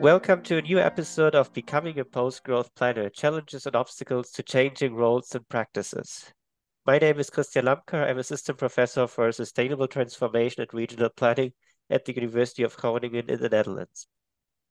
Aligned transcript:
Welcome 0.00 0.40
to 0.44 0.56
a 0.56 0.62
new 0.62 0.78
episode 0.78 1.34
of 1.34 1.52
Becoming 1.52 1.98
a 1.98 2.06
Post 2.06 2.44
Growth 2.44 2.74
Planner 2.74 3.10
Challenges 3.10 3.66
and 3.66 3.76
Obstacles 3.76 4.30
to 4.30 4.42
Changing 4.42 4.94
Roles 4.94 5.34
and 5.34 5.46
Practices. 5.46 6.32
My 6.86 6.96
name 6.96 7.20
is 7.20 7.28
Christian 7.28 7.66
Lamker. 7.66 8.08
I'm 8.08 8.16
Assistant 8.16 8.56
Professor 8.56 9.06
for 9.06 9.30
Sustainable 9.30 9.86
Transformation 9.86 10.62
and 10.62 10.72
Regional 10.72 11.10
Planning 11.10 11.52
at 11.90 12.06
the 12.06 12.14
University 12.14 12.62
of 12.62 12.78
Groningen 12.78 13.28
in 13.28 13.42
the 13.42 13.50
Netherlands. 13.50 14.08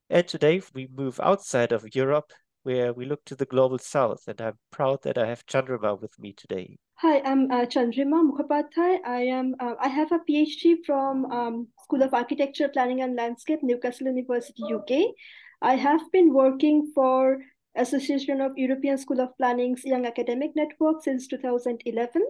And 0.09 0.27
today 0.27 0.63
we 0.73 0.89
move 0.91 1.19
outside 1.19 1.73
of 1.73 1.93
Europe, 1.93 2.33
where 2.63 2.91
we 2.91 3.05
look 3.05 3.23
to 3.25 3.35
the 3.35 3.45
global 3.45 3.77
south. 3.77 4.23
And 4.27 4.41
I'm 4.41 4.57
proud 4.71 5.03
that 5.03 5.19
I 5.19 5.27
have 5.27 5.45
Chandrima 5.45 6.01
with 6.01 6.17
me 6.17 6.33
today. 6.33 6.79
Hi, 7.01 7.21
I'm 7.23 7.49
uh, 7.49 7.65
Chandrima 7.65 8.17
Mukhopadhyay. 8.29 8.99
I 9.05 9.21
am. 9.33 9.55
Uh, 9.57 9.75
I 9.79 9.87
have 9.87 10.11
a 10.11 10.19
PhD 10.29 10.83
from 10.85 11.23
um, 11.31 11.67
School 11.83 12.01
of 12.03 12.13
Architecture, 12.13 12.67
Planning 12.67 13.03
and 13.03 13.15
Landscape, 13.15 13.59
Newcastle 13.63 14.07
University, 14.07 14.63
UK. 14.73 15.13
I 15.61 15.75
have 15.75 16.01
been 16.11 16.33
working 16.33 16.91
for 16.93 17.37
Association 17.77 18.41
of 18.41 18.57
European 18.57 18.97
School 18.97 19.21
of 19.21 19.29
Planning's 19.37 19.85
Young 19.85 20.05
Academic 20.05 20.57
Network 20.57 21.01
since 21.01 21.27
2011. 21.27 22.21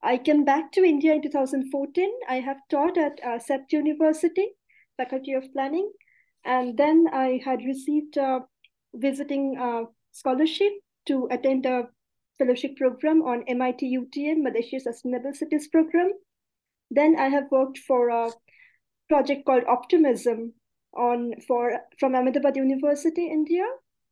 I 0.00 0.16
came 0.16 0.44
back 0.44 0.70
to 0.74 0.84
India 0.84 1.14
in 1.14 1.22
2014. 1.22 2.08
I 2.28 2.36
have 2.36 2.58
taught 2.70 2.96
at 2.96 3.18
uh, 3.24 3.40
CEPT 3.40 3.72
University, 3.72 4.46
Faculty 4.96 5.32
of 5.32 5.52
Planning, 5.52 5.90
and 6.44 6.78
then 6.78 7.06
I 7.12 7.40
had 7.44 7.64
received 7.64 8.16
a 8.16 8.42
visiting 8.94 9.58
uh, 9.58 9.86
scholarship 10.12 10.74
to 11.06 11.26
attend 11.32 11.66
a 11.66 11.88
fellowship 12.38 12.76
program 12.76 13.22
on 13.22 13.42
MIT 13.48 13.98
UTM, 13.98 14.42
Malaysia 14.42 14.80
Sustainable 14.80 15.34
Cities 15.34 15.68
Program. 15.68 16.12
Then 16.90 17.16
I 17.18 17.28
have 17.28 17.50
worked 17.50 17.78
for 17.78 18.08
a 18.08 18.30
project 19.08 19.44
called 19.44 19.64
Optimism 19.66 20.54
on 20.94 21.34
for 21.46 21.80
from 21.98 22.14
Ahmedabad 22.14 22.56
University, 22.56 23.26
India. 23.26 23.64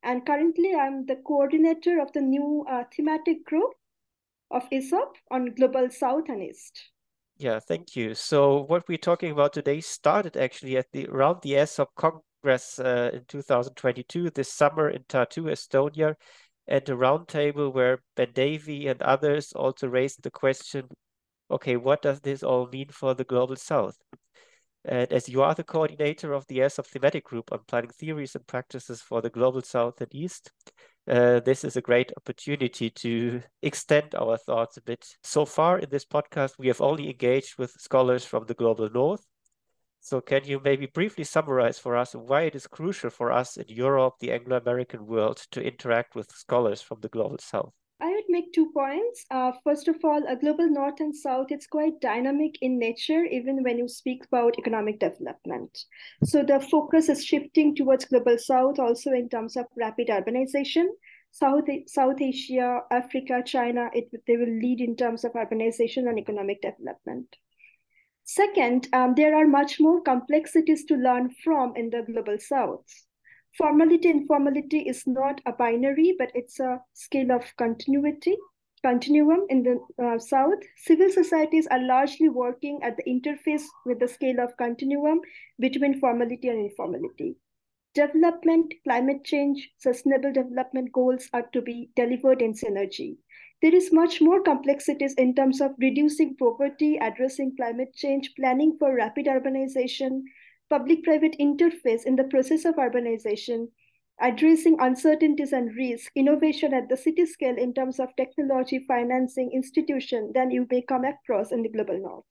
And 0.03 0.27
currently 0.27 0.75
I'm 0.75 1.07
the 1.07 1.17
coordinator 1.17 2.01
of 2.01 2.13
the 2.13 2.21
new 2.21 2.65
uh, 2.69 2.85
thematic 2.95 3.45
group 3.45 3.73
of 4.51 4.69
AESOP 4.71 5.15
on 5.31 5.55
Global 5.55 5.91
South 5.91 6.29
and 6.29 6.43
East. 6.43 6.91
Yeah, 7.39 7.59
thank 7.61 7.97
you. 7.97 8.15
So 8.15 8.63
what 8.63 8.89
we're 8.89 8.99
talking 8.99 9.33
about 9.33 9.53
today 9.53 9.81
started 9.81 10.37
actually 10.37 10.77
at 10.77 10.93
the 10.93 11.07
around 11.09 11.43
the 11.43 11.53
AESOP 11.53 11.89
Congress 11.97 12.79
uh, 12.79 13.11
in 13.13 13.25
2022 13.27 14.31
this 14.31 14.53
summer 14.53 14.89
in 14.89 15.03
Tartu, 15.05 15.51
Estonia, 15.51 16.15
and 16.69 16.89
a 16.89 16.93
roundtable 16.93 17.73
where 17.73 18.01
Ben 18.17 18.33
Davey 18.33 18.89
and 18.89 19.01
others 19.03 19.53
also 19.53 19.89
raised 19.89 20.23
the 20.23 20.31
question, 20.31 20.89
okay, 21.51 21.77
what 21.77 22.03
does 22.03 22.21
this 22.21 22.43
all 22.43 22.69
mean 22.69 22.89
for 22.91 23.15
the 23.15 23.25
Global 23.25 23.57
South? 23.57 23.97
And 24.85 25.13
as 25.13 25.29
you 25.29 25.43
are 25.43 25.55
the 25.55 25.65
coordinator 25.65 26.33
of 26.33 26.47
the 26.47 26.59
AESOP 26.59 26.87
thematic 26.87 27.25
group 27.25 27.51
on 27.53 27.61
planning 27.67 27.91
theories 27.91 28.35
and 28.37 28.47
practices 28.47 29.03
for 29.03 29.21
the 29.21 29.31
Global 29.31 29.63
South 29.63 30.01
and 30.01 30.15
East, 30.15 30.53
uh, 31.09 31.41
this 31.41 31.65
is 31.65 31.77
a 31.77 31.81
great 31.81 32.13
opportunity 32.17 32.91
to 32.91 33.43
extend 33.63 34.15
our 34.15 34.37
thoughts 34.37 34.77
a 34.77 34.83
bit. 34.83 35.07
So 35.23 35.45
far 35.45 35.79
in 35.79 35.91
this 35.91 36.05
podcast, 36.05 36.55
we 36.59 36.69
have 36.69 36.81
only 36.81 37.09
engaged 37.11 37.59
with 37.59 37.73
scholars 37.79 38.25
from 38.25 38.47
the 38.47 38.55
Global 38.55 38.89
North, 38.91 39.25
so 40.07 40.21
can 40.21 40.45
you 40.45 40.61
maybe 40.63 40.87
briefly 40.87 41.25
summarize 41.25 41.81
for 41.81 41.97
us 41.97 42.15
why 42.15 42.43
it 42.43 42.55
is 42.55 42.69
crucial 42.69 43.11
for 43.11 43.33
us 43.33 43.57
in 43.57 43.65
Europe, 43.67 44.15
the 44.21 44.31
Anglo-American 44.31 45.05
world, 45.05 45.39
to 45.51 45.61
interact 45.61 46.15
with 46.15 46.31
scholars 46.31 46.81
from 46.81 47.01
the 47.01 47.09
global 47.09 47.39
south? 47.41 47.73
I 48.01 48.11
would 48.11 48.29
make 48.29 48.53
two 48.53 48.71
points. 48.73 49.25
Uh, 49.33 49.51
first 49.65 49.89
of 49.89 49.97
all, 50.05 50.23
a 50.29 50.37
global 50.37 50.71
north 50.71 51.01
and 51.01 51.13
south, 51.13 51.49
it's 51.51 51.67
quite 51.67 52.01
dynamic 52.01 52.55
in 52.61 52.79
nature, 52.79 53.25
even 53.25 53.65
when 53.65 53.79
you 53.79 53.89
speak 53.89 54.25
about 54.27 54.57
economic 54.61 55.01
development. 55.01 55.77
So 56.23 56.45
the 56.45 56.61
focus 56.61 57.09
is 57.09 57.25
shifting 57.25 57.75
towards 57.75 58.05
global 58.05 58.39
south, 58.39 58.79
also 58.79 59.11
in 59.11 59.29
terms 59.29 59.57
of 59.57 59.67
rapid 59.77 60.07
urbanization. 60.07 60.85
South, 61.33 61.65
South 61.89 62.21
Asia, 62.21 62.83
Africa, 62.93 63.43
China, 63.45 63.91
it, 63.93 64.09
they 64.29 64.37
will 64.37 64.57
lead 64.57 64.81
in 64.81 64.95
terms 64.95 65.25
of 65.25 65.33
urbanization 65.33 66.09
and 66.09 66.17
economic 66.17 66.63
development. 66.63 67.35
Second, 68.29 68.89
um, 68.93 69.15
there 69.15 69.37
are 69.37 69.47
much 69.47 69.79
more 69.79 70.01
complexities 70.01 70.85
to 70.87 70.97
learn 70.97 71.31
from 71.45 71.77
in 71.77 71.91
the 71.91 72.03
global 72.03 72.37
south. 72.41 72.85
Formality 73.57 74.11
and 74.11 74.23
informality 74.23 74.81
is 74.81 75.07
not 75.07 75.41
a 75.47 75.53
binary, 75.53 76.17
but 76.19 76.33
it's 76.35 76.59
a 76.59 76.81
scale 76.93 77.31
of 77.31 77.45
continuity, 77.57 78.37
continuum 78.85 79.47
in 79.49 79.63
the 79.63 79.79
uh, 80.05 80.19
south. 80.19 80.59
Civil 80.77 81.09
societies 81.09 81.69
are 81.69 81.81
largely 81.81 82.29
working 82.29 82.81
at 82.83 82.97
the 82.97 83.05
interface 83.05 83.63
with 83.85 84.01
the 84.01 84.09
scale 84.09 84.41
of 84.41 84.57
continuum 84.57 85.21
between 85.61 86.01
formality 86.01 86.49
and 86.49 86.69
informality. 86.69 87.37
Development, 87.95 88.75
climate 88.83 89.23
change, 89.25 89.71
sustainable 89.79 90.33
development 90.33 90.91
goals 90.91 91.29
are 91.33 91.47
to 91.53 91.63
be 91.63 91.91
delivered 91.95 92.43
in 92.43 92.55
synergy 92.55 93.19
there 93.63 93.75
is 93.75 93.93
much 93.93 94.21
more 94.21 94.43
complexities 94.43 95.15
in 95.15 95.35
terms 95.35 95.61
of 95.61 95.73
reducing 95.79 96.37
poverty, 96.37 96.99
addressing 96.99 97.57
climate 97.57 97.95
change, 97.95 98.35
planning 98.37 98.77
for 98.79 98.95
rapid 98.95 99.27
urbanization, 99.27 100.23
public-private 100.69 101.37
interface 101.41 102.05
in 102.05 102.17
the 102.17 102.25
process 102.25 102.65
of 102.65 102.75
urbanization, 102.75 103.69
addressing 104.21 104.77
uncertainties 104.81 105.53
and 105.53 105.75
risk, 105.77 106.11
innovation 106.15 106.75
at 106.75 106.89
the 106.89 106.97
city 106.97 107.25
scale 107.25 107.57
in 107.57 107.73
terms 107.73 107.99
of 107.99 108.15
technology, 108.17 108.85
financing, 108.87 109.51
institution 109.53 110.33
than 110.35 110.51
you 110.51 110.67
may 110.71 110.83
come 110.83 111.05
across 111.05 111.53
in 111.53 111.63
the 111.63 111.69
global 111.69 111.99
north. 111.99 112.25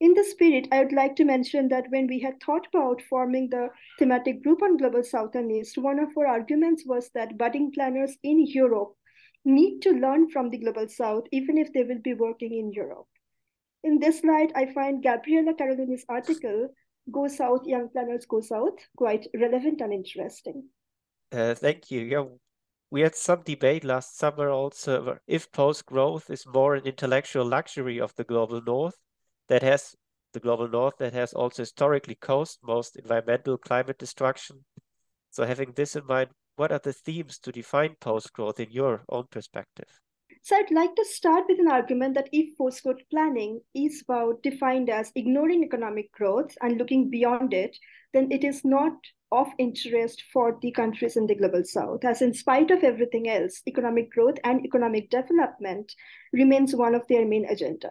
In 0.00 0.12
the 0.14 0.24
spirit, 0.24 0.68
I 0.72 0.82
would 0.82 0.92
like 0.92 1.16
to 1.16 1.24
mention 1.24 1.68
that 1.68 1.86
when 1.90 2.06
we 2.06 2.20
had 2.20 2.34
thought 2.40 2.66
about 2.66 3.00
forming 3.08 3.48
the 3.48 3.70
thematic 3.98 4.42
group 4.42 4.60
on 4.62 4.76
Global 4.76 5.02
South 5.02 5.34
and 5.34 5.50
East, 5.50 5.78
one 5.78 5.98
of 5.98 6.10
our 6.18 6.26
arguments 6.26 6.84
was 6.84 7.10
that 7.14 7.38
budding 7.38 7.72
planners 7.72 8.16
in 8.22 8.44
Europe 8.46 8.94
need 9.46 9.80
to 9.80 9.92
learn 9.92 10.28
from 10.28 10.50
the 10.50 10.58
global 10.58 10.88
south, 10.88 11.24
even 11.32 11.56
if 11.56 11.72
they 11.72 11.84
will 11.84 12.00
be 12.02 12.14
working 12.14 12.52
in 12.52 12.72
Europe. 12.72 13.06
In 13.84 14.00
this 14.00 14.20
slide, 14.20 14.52
I 14.54 14.72
find 14.72 15.02
Gabriella 15.02 15.54
Carolini's 15.54 16.04
article, 16.08 16.68
Go 17.10 17.28
South, 17.28 17.64
Young 17.64 17.88
Planners 17.88 18.26
Go 18.26 18.40
South, 18.40 18.74
quite 18.96 19.28
relevant 19.38 19.80
and 19.80 19.92
interesting. 19.92 20.64
Uh, 21.30 21.54
thank 21.54 21.90
you. 21.90 22.00
Yeah, 22.00 22.24
we 22.90 23.02
had 23.02 23.14
some 23.14 23.42
debate 23.44 23.84
last 23.84 24.18
summer 24.18 24.48
also 24.48 25.18
if 25.26 25.50
post-growth 25.52 26.30
is 26.30 26.46
more 26.46 26.74
an 26.74 26.84
intellectual 26.84 27.44
luxury 27.44 28.00
of 28.00 28.14
the 28.16 28.24
global 28.24 28.60
north 28.62 28.96
that 29.48 29.62
has 29.62 29.94
the 30.32 30.40
global 30.40 30.68
north 30.68 30.94
that 30.98 31.12
has 31.12 31.32
also 31.32 31.62
historically 31.62 32.16
caused 32.16 32.58
most 32.62 32.96
environmental 32.96 33.56
climate 33.56 33.98
destruction. 33.98 34.64
So 35.30 35.44
having 35.44 35.72
this 35.72 35.96
in 35.96 36.06
mind, 36.06 36.30
what 36.56 36.72
are 36.72 36.80
the 36.82 36.92
themes 36.92 37.38
to 37.38 37.52
define 37.52 37.96
post-growth 38.00 38.58
in 38.60 38.70
your 38.70 39.02
own 39.08 39.26
perspective? 39.30 40.00
So 40.42 40.56
I'd 40.56 40.70
like 40.70 40.94
to 40.96 41.04
start 41.04 41.44
with 41.48 41.60
an 41.60 41.68
argument 41.68 42.14
that 42.14 42.28
if 42.32 42.56
post-growth 42.56 43.00
planning 43.10 43.60
is 43.74 44.02
about 44.02 44.42
defined 44.42 44.90
as 44.90 45.12
ignoring 45.14 45.62
economic 45.62 46.10
growth 46.12 46.56
and 46.62 46.78
looking 46.78 47.10
beyond 47.10 47.52
it, 47.52 47.76
then 48.12 48.30
it 48.30 48.44
is 48.44 48.64
not 48.64 48.92
of 49.32 49.48
interest 49.58 50.22
for 50.32 50.58
the 50.62 50.70
countries 50.70 51.16
in 51.16 51.26
the 51.26 51.34
global 51.34 51.64
south, 51.64 52.04
as 52.04 52.22
in 52.22 52.32
spite 52.32 52.70
of 52.70 52.84
everything 52.84 53.28
else, 53.28 53.60
economic 53.66 54.10
growth 54.10 54.38
and 54.44 54.64
economic 54.64 55.10
development 55.10 55.92
remains 56.32 56.74
one 56.74 56.94
of 56.94 57.06
their 57.08 57.26
main 57.26 57.44
agenda. 57.46 57.90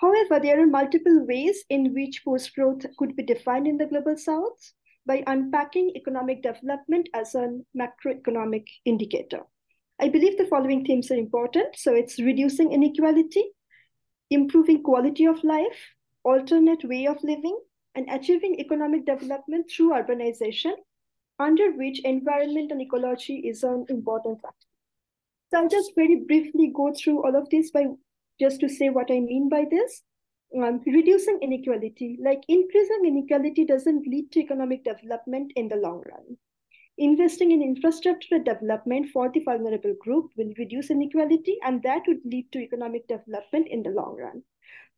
However, 0.00 0.40
there 0.40 0.60
are 0.60 0.66
multiple 0.66 1.26
ways 1.26 1.64
in 1.68 1.94
which 1.94 2.24
post-growth 2.24 2.84
could 2.98 3.14
be 3.14 3.22
defined 3.22 3.66
in 3.66 3.76
the 3.76 3.86
global 3.86 4.16
south 4.16 4.72
by 5.06 5.22
unpacking 5.26 5.92
economic 5.96 6.42
development 6.42 7.08
as 7.14 7.34
a 7.34 7.60
macroeconomic 7.76 8.64
indicator. 8.84 9.40
I 10.00 10.08
believe 10.08 10.38
the 10.38 10.46
following 10.46 10.84
themes 10.84 11.10
are 11.10 11.16
important. 11.16 11.76
So 11.76 11.94
it's 11.94 12.18
reducing 12.18 12.72
inequality, 12.72 13.44
improving 14.30 14.82
quality 14.82 15.26
of 15.26 15.44
life, 15.44 15.94
alternate 16.24 16.84
way 16.84 17.06
of 17.06 17.22
living, 17.22 17.58
and 17.94 18.08
achieving 18.10 18.58
economic 18.58 19.06
development 19.06 19.70
through 19.70 19.90
urbanization, 19.90 20.72
under 21.38 21.70
which 21.72 22.00
environment 22.00 22.72
and 22.72 22.80
ecology 22.80 23.36
is 23.36 23.62
an 23.62 23.86
important 23.88 24.40
factor. 24.40 24.66
So 25.50 25.60
I'll 25.60 25.68
just 25.68 25.92
very 25.94 26.16
briefly 26.26 26.72
go 26.74 26.92
through 26.92 27.24
all 27.24 27.36
of 27.36 27.48
this 27.50 27.70
by 27.70 27.86
just 28.40 28.60
to 28.60 28.68
say 28.68 28.88
what 28.88 29.10
I 29.10 29.20
mean 29.20 29.48
by 29.48 29.64
this 29.70 30.02
um, 30.56 30.80
reducing 30.86 31.38
inequality. 31.42 32.18
Like 32.22 32.42
increasing 32.48 33.04
inequality 33.06 33.64
doesn't 33.64 34.06
lead 34.06 34.32
to 34.32 34.40
economic 34.40 34.84
development 34.84 35.52
in 35.56 35.68
the 35.68 35.76
long 35.76 36.02
run. 36.06 36.36
Investing 36.96 37.50
in 37.50 37.60
infrastructure 37.60 38.38
development 38.38 39.08
for 39.10 39.28
the 39.28 39.40
vulnerable 39.40 39.94
group 40.00 40.30
will 40.36 40.52
reduce 40.56 40.90
inequality, 40.90 41.58
and 41.64 41.82
that 41.82 42.02
would 42.06 42.20
lead 42.24 42.52
to 42.52 42.60
economic 42.60 43.08
development 43.08 43.66
in 43.68 43.82
the 43.82 43.90
long 43.90 44.16
run. 44.16 44.42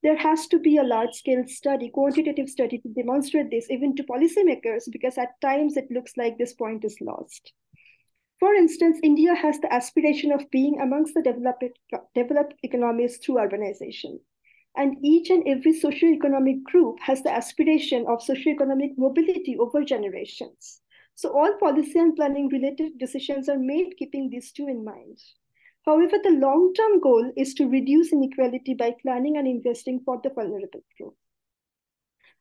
There 0.03 0.17
has 0.17 0.47
to 0.49 0.59
be 0.59 0.77
a 0.77 0.83
large 0.83 1.15
scale 1.15 1.45
study, 1.47 1.89
quantitative 1.89 2.51
study 2.51 2.79
to 2.79 2.89
demonstrate 2.91 3.51
this 3.51 3.71
even 3.71 3.97
to 3.97 4.03
policymakers, 4.05 4.91
because 4.93 5.17
at 5.17 5.41
times 5.41 5.79
it 5.79 5.91
looks 5.91 6.13
like 6.19 6.37
this 6.37 6.53
point 6.53 6.85
is 6.85 7.01
lost. 7.01 7.55
For 8.39 8.53
instance, 8.53 9.01
India 9.03 9.35
has 9.35 9.59
the 9.61 9.73
aspiration 9.73 10.33
of 10.33 10.51
being 10.51 10.79
amongst 10.81 11.15
the 11.15 11.23
developed, 11.23 11.79
developed 12.15 12.55
economies 12.63 13.17
through 13.17 13.37
urbanization. 13.37 14.19
And 14.77 14.97
each 15.03 15.31
and 15.31 15.43
every 15.49 15.73
socioeconomic 15.73 16.63
group 16.65 17.01
has 17.01 17.23
the 17.23 17.33
aspiration 17.33 18.05
of 18.07 18.21
socioeconomic 18.21 18.99
mobility 18.99 19.57
over 19.59 19.83
generations. 19.83 20.83
So 21.15 21.31
all 21.31 21.57
policy 21.59 21.99
and 21.99 22.15
planning 22.15 22.49
related 22.49 22.99
decisions 22.99 23.49
are 23.49 23.59
made 23.59 23.97
keeping 23.97 24.29
these 24.29 24.53
two 24.53 24.69
in 24.69 24.85
mind. 24.85 25.19
However, 25.87 26.19
the 26.23 26.31
long-term 26.31 27.01
goal 27.01 27.33
is 27.37 27.55
to 27.55 27.69
reduce 27.69 28.13
inequality 28.13 28.75
by 28.75 28.95
planning 29.01 29.39
and 29.39 29.49
investing 29.49 30.01
for 30.05 30.21
the 30.23 30.31
vulnerable 30.31 30.85
group. 30.99 31.15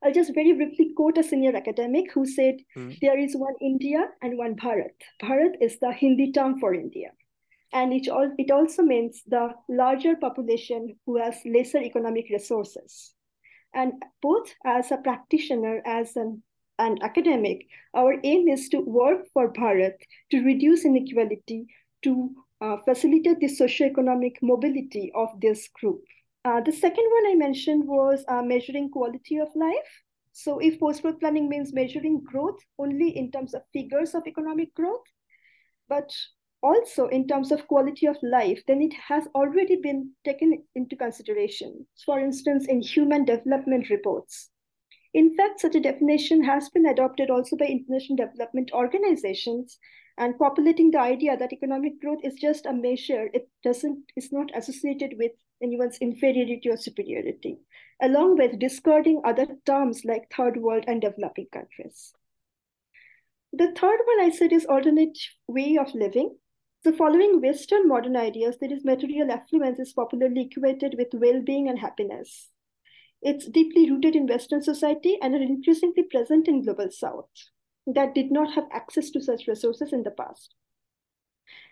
I'll 0.03 0.11
just 0.11 0.33
very 0.33 0.51
briefly 0.51 0.91
quote 0.95 1.17
a 1.17 1.23
senior 1.23 1.55
academic 1.55 2.11
who 2.11 2.25
said, 2.25 2.55
mm. 2.75 2.99
there 2.99 3.17
is 3.17 3.35
one 3.35 3.53
India 3.61 4.09
and 4.21 4.37
one 4.37 4.55
Bharat. 4.55 4.95
Bharat 5.23 5.55
is 5.61 5.79
the 5.79 5.93
Hindi 5.93 6.31
term 6.33 6.59
for 6.59 6.73
India. 6.73 7.11
And 7.75 7.91
it, 7.91 8.07
all, 8.07 8.31
it 8.37 8.51
also 8.51 8.83
means 8.83 9.21
the 9.27 9.49
larger 9.67 10.15
population 10.15 10.95
who 11.05 11.17
has 11.17 11.35
lesser 11.45 11.79
economic 11.79 12.27
resources. 12.31 13.13
And 13.73 14.01
both 14.21 14.47
as 14.65 14.91
a 14.91 14.97
practitioner, 14.97 15.81
as 15.85 16.15
an, 16.15 16.41
an 16.79 16.99
academic, 17.01 17.67
our 17.93 18.15
aim 18.23 18.47
is 18.47 18.69
to 18.69 18.79
work 18.79 19.27
for 19.33 19.51
Bharat 19.51 19.97
to 20.31 20.41
reduce 20.41 20.85
inequality, 20.85 21.67
to 22.03 22.29
uh, 22.61 22.77
facilitate 22.85 23.41
the 23.41 23.47
socioeconomic 23.47 24.37
mobility 24.41 25.11
of 25.13 25.27
this 25.41 25.67
group. 25.67 26.01
Uh, 26.45 26.61
the 26.61 26.71
second 26.71 27.05
one 27.11 27.33
I 27.33 27.35
mentioned 27.35 27.85
was 27.85 28.23
uh, 28.29 28.41
measuring 28.41 28.89
quality 28.89 29.39
of 29.39 29.49
life. 29.53 29.91
So 30.31 30.59
if 30.59 30.79
post-growth 30.79 31.19
planning 31.19 31.49
means 31.49 31.73
measuring 31.73 32.21
growth 32.23 32.59
only 32.79 33.09
in 33.17 33.31
terms 33.31 33.53
of 33.53 33.63
figures 33.73 34.15
of 34.15 34.27
economic 34.27 34.73
growth, 34.75 35.03
but 35.89 36.09
also 36.65 37.07
in 37.07 37.27
terms 37.27 37.51
of 37.51 37.67
quality 37.67 38.07
of 38.07 38.17
life, 38.23 38.61
then 38.67 38.81
it 38.81 38.93
has 38.93 39.27
already 39.35 39.75
been 39.75 40.11
taken 40.25 40.63
into 40.73 40.95
consideration. 40.95 41.85
For 42.05 42.19
instance, 42.19 42.65
in 42.67 42.81
human 42.81 43.25
development 43.25 43.89
reports. 43.89 44.49
In 45.13 45.35
fact, 45.35 45.61
such 45.61 45.75
a 45.75 45.79
definition 45.79 46.43
has 46.43 46.69
been 46.69 46.87
adopted 46.87 47.29
also 47.29 47.55
by 47.55 47.67
international 47.67 48.17
development 48.17 48.71
organizations 48.73 49.77
and 50.17 50.37
populating 50.39 50.91
the 50.91 50.99
idea 50.99 51.37
that 51.37 51.53
economic 51.53 52.01
growth 52.01 52.19
is 52.23 52.35
just 52.35 52.65
a 52.65 52.73
measure. 52.73 53.29
It 53.33 53.47
doesn't, 53.63 53.99
is 54.15 54.31
not 54.31 54.49
associated 54.55 55.15
with 55.17 55.31
anyone's 55.61 55.97
inferiority 55.99 56.69
or 56.69 56.77
superiority, 56.77 57.59
along 58.01 58.37
with 58.37 58.59
discarding 58.59 59.21
other 59.23 59.47
terms 59.65 60.03
like 60.03 60.31
third 60.35 60.57
world 60.57 60.83
and 60.87 61.01
developing 61.01 61.47
countries. 61.51 62.13
The 63.53 63.71
third 63.71 63.99
one 64.05 64.19
I 64.19 64.31
said 64.31 64.51
is 64.51 64.65
alternate 64.65 65.17
way 65.47 65.77
of 65.77 65.93
living. 65.95 66.35
So 66.85 66.91
following 66.91 67.41
Western 67.41 67.87
modern 67.87 68.15
ideas, 68.15 68.57
there 68.61 68.71
is 68.71 68.85
material 68.85 69.31
affluence 69.31 69.79
is 69.79 69.91
popularly 69.91 70.41
equated 70.51 70.93
with 70.99 71.07
well-being 71.13 71.67
and 71.67 71.79
happiness. 71.79 72.51
It's 73.23 73.47
deeply 73.47 73.89
rooted 73.89 74.15
in 74.15 74.27
Western 74.27 74.61
society 74.61 75.17
and 75.19 75.33
are 75.33 75.41
increasingly 75.41 76.03
present 76.03 76.47
in 76.47 76.63
Global 76.63 76.91
South 76.91 77.25
that 77.87 78.13
did 78.13 78.31
not 78.31 78.53
have 78.53 78.65
access 78.71 79.09
to 79.09 79.19
such 79.19 79.47
resources 79.47 79.93
in 79.93 80.03
the 80.03 80.11
past. 80.11 80.53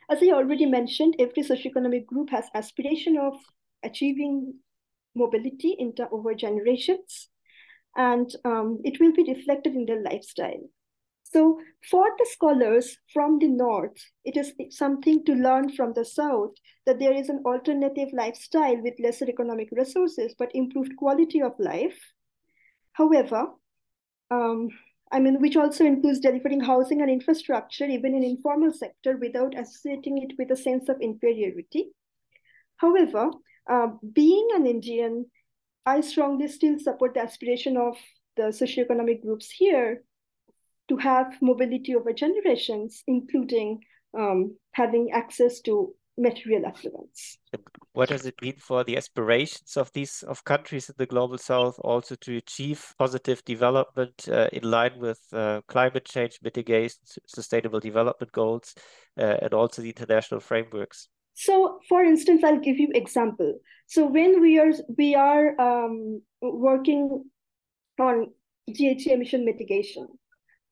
As 0.09 0.17
I 0.23 0.31
already 0.31 0.65
mentioned, 0.65 1.15
every 1.19 1.43
socioeconomic 1.43 2.07
group 2.07 2.31
has 2.31 2.49
aspiration 2.55 3.15
of 3.15 3.35
achieving 3.83 4.55
mobility 5.13 5.77
over 6.11 6.33
generations, 6.33 7.29
and 7.95 8.35
um, 8.45 8.79
it 8.83 8.99
will 8.99 9.13
be 9.13 9.31
reflected 9.31 9.75
in 9.75 9.85
their 9.85 10.01
lifestyle. 10.01 10.71
So 11.33 11.59
for 11.89 12.05
the 12.19 12.27
scholars 12.29 12.95
from 13.11 13.39
the 13.39 13.47
North, 13.47 13.97
it 14.23 14.37
is 14.37 14.53
something 14.69 15.25
to 15.25 15.33
learn 15.33 15.71
from 15.75 15.93
the 15.93 16.05
South 16.05 16.51
that 16.85 16.99
there 16.99 17.13
is 17.13 17.27
an 17.27 17.41
alternative 17.43 18.09
lifestyle 18.13 18.79
with 18.83 18.99
lesser 18.99 19.27
economic 19.27 19.69
resources, 19.71 20.35
but 20.37 20.53
improved 20.53 20.95
quality 20.95 21.41
of 21.41 21.53
life. 21.57 21.99
However, 22.91 23.47
um, 24.29 24.69
I 25.11 25.19
mean, 25.19 25.41
which 25.41 25.57
also 25.57 25.85
includes 25.85 26.19
delivering 26.19 26.61
housing 26.61 27.01
and 27.01 27.09
infrastructure, 27.09 27.85
even 27.85 28.13
in 28.13 28.23
informal 28.23 28.71
sector, 28.71 29.17
without 29.17 29.57
associating 29.57 30.19
it 30.19 30.35
with 30.37 30.51
a 30.51 30.55
sense 30.55 30.87
of 30.87 31.01
inferiority. 31.01 31.93
However, 32.77 33.31
uh, 33.67 33.87
being 34.13 34.49
an 34.53 34.67
Indian, 34.67 35.25
I 35.83 36.01
strongly 36.01 36.47
still 36.47 36.77
support 36.77 37.15
the 37.15 37.21
aspiration 37.21 37.75
of 37.75 37.97
the 38.35 38.43
socioeconomic 38.43 39.23
groups 39.23 39.49
here 39.49 40.03
to 40.89 40.97
have 40.97 41.41
mobility 41.41 41.95
over 41.95 42.13
generations, 42.13 43.03
including 43.07 43.79
um, 44.17 44.55
having 44.73 45.11
access 45.11 45.59
to 45.61 45.93
material 46.17 46.65
affluence. 46.65 47.37
What 47.93 48.09
does 48.09 48.25
it 48.25 48.35
mean 48.41 48.57
for 48.57 48.83
the 48.83 48.97
aspirations 48.97 49.77
of 49.77 49.91
these 49.93 50.23
of 50.23 50.43
countries 50.43 50.89
in 50.89 50.95
the 50.97 51.05
global 51.05 51.37
south 51.37 51.75
also 51.79 52.15
to 52.15 52.37
achieve 52.37 52.93
positive 52.97 53.43
development 53.45 54.27
uh, 54.29 54.47
in 54.53 54.69
line 54.69 54.99
with 54.99 55.19
uh, 55.31 55.61
climate 55.67 56.05
change 56.05 56.39
mitigation, 56.43 56.99
sustainable 57.27 57.79
development 57.79 58.31
goals, 58.31 58.75
uh, 59.17 59.37
and 59.41 59.53
also 59.53 59.81
the 59.81 59.89
international 59.89 60.39
frameworks? 60.39 61.07
So, 61.33 61.79
for 61.89 62.03
instance, 62.03 62.43
I'll 62.43 62.59
give 62.59 62.77
you 62.77 62.89
example. 62.93 63.59
So, 63.87 64.05
when 64.05 64.39
we 64.39 64.59
are 64.59 64.71
we 64.97 65.15
are 65.15 65.59
um, 65.59 66.21
working 66.41 67.23
on 67.99 68.27
GHG 68.69 69.07
emission 69.07 69.45
mitigation, 69.45 70.07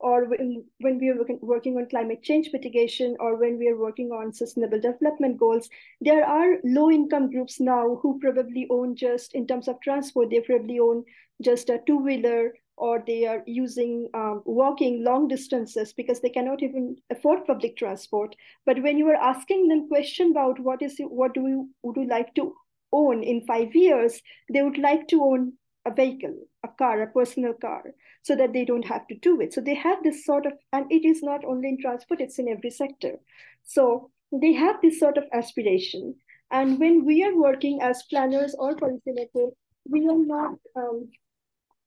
or 0.02 0.24
when, 0.24 0.64
when 0.78 0.98
we 0.98 1.08
are 1.08 1.16
working, 1.40 1.76
on 1.76 1.88
climate 1.88 2.22
change 2.22 2.50
mitigation, 2.52 3.16
or 3.20 3.36
when 3.36 3.58
we 3.58 3.68
are 3.68 3.76
working 3.76 4.10
on 4.10 4.32
sustainable 4.32 4.80
development 4.80 5.38
goals, 5.38 5.68
there 6.00 6.26
are 6.26 6.58
low 6.64 6.90
income 6.90 7.30
groups 7.30 7.60
now 7.60 7.98
who 8.02 8.18
probably 8.20 8.66
own 8.70 8.96
just 8.96 9.34
in 9.34 9.46
terms 9.46 9.68
of 9.68 9.80
transport, 9.80 10.30
they 10.30 10.40
probably 10.40 10.78
own 10.78 11.04
just 11.40 11.70
a 11.70 11.80
two 11.86 11.96
wheeler 11.96 12.52
or 12.76 13.02
they 13.06 13.26
are 13.26 13.42
using 13.46 14.08
um, 14.14 14.42
walking 14.44 15.04
long 15.04 15.28
distances 15.28 15.92
because 15.92 16.20
they 16.20 16.30
cannot 16.30 16.62
even 16.62 16.96
afford 17.10 17.46
public 17.46 17.76
transport. 17.76 18.34
But 18.66 18.82
when 18.82 18.98
you 18.98 19.08
are 19.08 19.22
asking 19.30 19.68
them 19.68 19.88
question 19.88 20.30
about 20.30 20.58
what 20.58 20.82
is 20.82 20.96
what 20.98 21.34
do 21.34 21.42
you 21.42 21.70
would 21.82 21.96
you 21.96 22.08
like 22.08 22.34
to 22.34 22.54
own 22.92 23.22
in 23.22 23.46
five 23.46 23.74
years, 23.74 24.20
they 24.52 24.62
would 24.62 24.78
like 24.78 25.06
to 25.08 25.22
own 25.22 25.52
a 25.84 25.92
vehicle, 25.92 26.36
a 26.64 26.68
car, 26.68 27.02
a 27.02 27.06
personal 27.06 27.54
car, 27.54 27.82
so 28.22 28.36
that 28.36 28.52
they 28.52 28.64
don't 28.64 28.86
have 28.86 29.06
to 29.08 29.16
do 29.16 29.40
it. 29.40 29.52
So 29.52 29.60
they 29.60 29.74
have 29.74 30.02
this 30.02 30.24
sort 30.24 30.46
of, 30.46 30.52
and 30.72 30.90
it 30.90 31.04
is 31.04 31.22
not 31.22 31.44
only 31.44 31.68
in 31.68 31.80
transport, 31.80 32.20
it's 32.20 32.38
in 32.38 32.48
every 32.48 32.70
sector. 32.70 33.16
So 33.64 34.10
they 34.32 34.52
have 34.52 34.76
this 34.80 34.98
sort 34.98 35.18
of 35.18 35.24
aspiration. 35.32 36.14
And 36.50 36.78
when 36.78 37.04
we 37.04 37.24
are 37.24 37.36
working 37.36 37.80
as 37.82 38.02
planners 38.10 38.54
or 38.58 38.76
policymakers, 38.76 39.52
we 39.88 40.06
are 40.08 40.18
not 40.18 40.54
um, 40.76 41.08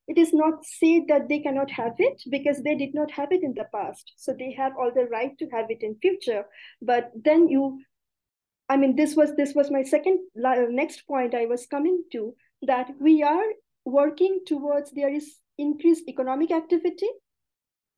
it 0.08 0.18
is 0.18 0.34
not 0.34 0.64
said 0.64 1.04
that 1.08 1.28
they 1.28 1.40
cannot 1.40 1.72
have 1.72 1.96
it 1.98 2.22
because 2.30 2.62
they 2.62 2.76
did 2.76 2.94
not 2.94 3.10
have 3.12 3.32
it 3.32 3.44
in 3.44 3.54
the 3.56 3.66
past 3.74 4.12
so 4.18 4.34
they 4.38 4.52
have 4.52 4.74
all 4.78 4.92
the 4.94 5.06
right 5.06 5.38
to 5.38 5.48
have 5.50 5.66
it 5.70 5.82
in 5.82 5.96
future 6.02 6.46
but 6.82 7.12
then 7.16 7.48
you 7.48 7.80
i 8.70 8.78
mean 8.78 8.96
this 8.96 9.16
was 9.16 9.36
this 9.36 9.54
was 9.56 9.72
my 9.72 9.84
second 9.84 10.20
next 10.36 11.08
point 11.08 11.34
i 11.34 11.46
was 11.46 11.66
coming 11.66 12.04
to 12.12 12.36
that 12.62 12.92
we 13.00 13.24
are 13.24 13.46
working 13.86 14.42
towards 14.46 14.92
there 14.92 15.14
is 15.14 15.36
increased 15.58 16.08
economic 16.08 16.52
activity 16.52 17.08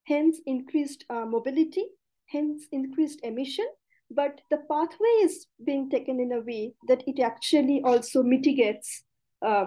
hence 0.05 0.39
increased 0.45 1.03
uh, 1.09 1.25
mobility 1.25 1.85
hence 2.27 2.65
increased 2.71 3.19
emission. 3.23 3.65
But 4.09 4.39
the 4.49 4.59
pathway 4.69 5.15
is 5.23 5.47
being 5.65 5.89
taken 5.89 6.19
in 6.19 6.31
a 6.31 6.39
way 6.39 6.73
that 6.87 7.03
it 7.07 7.19
actually 7.19 7.81
also 7.83 8.23
mitigates 8.23 9.03
uh, 9.45 9.65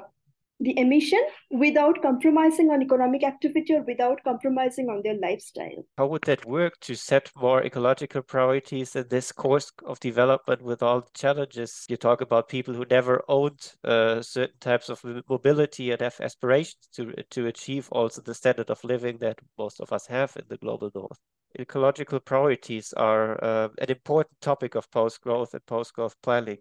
the 0.61 0.79
emission 0.79 1.21
without 1.51 2.03
compromising 2.03 2.71
on 2.71 2.83
economic 2.83 3.25
activity 3.25 3.75
or 3.75 3.83
without 3.83 4.23
compromising 4.25 4.89
on 4.89 5.01
their 5.03 5.19
lifestyle. 5.19 5.85
How 5.97 6.07
would 6.07 6.23
that 6.23 6.45
work 6.45 6.79
to 6.81 6.95
set 6.95 7.31
more 7.35 7.65
ecological 7.65 8.23
priorities 8.23 8.95
in 8.95 9.07
this 9.09 9.33
course 9.33 9.73
of 9.87 9.99
development 10.01 10.63
with 10.63 10.83
all 10.83 11.01
the 11.01 11.11
challenges? 11.15 11.87
You 11.89 11.97
talk 11.97 12.21
about 12.21 12.49
people 12.49 12.75
who 12.75 12.85
never 12.91 13.25
owned 13.27 13.73
uh, 13.85 14.21
certain 14.21 14.59
types 14.61 14.91
of 14.91 15.03
mobility 15.29 15.91
and 15.93 16.01
have 16.03 16.21
aspirations 16.21 16.89
to, 16.95 17.15
to 17.31 17.47
achieve 17.47 17.89
also 17.91 18.21
the 18.21 18.35
standard 18.35 18.71
of 18.71 18.85
living 18.85 19.19
that 19.19 19.39
most 19.59 19.81
of 19.81 19.93
us 19.93 20.07
have 20.07 20.37
in 20.37 20.45
the 20.49 20.59
global 20.59 20.91
north. 20.95 21.19
Ecological 21.59 22.21
priorities 22.21 22.93
are 22.93 23.43
uh, 23.43 23.69
an 23.79 23.91
important 23.91 24.41
topic 24.41 24.75
of 24.75 24.91
post-growth 24.91 25.53
and 25.55 25.67
post-growth 25.67 26.15
planning. 26.23 26.59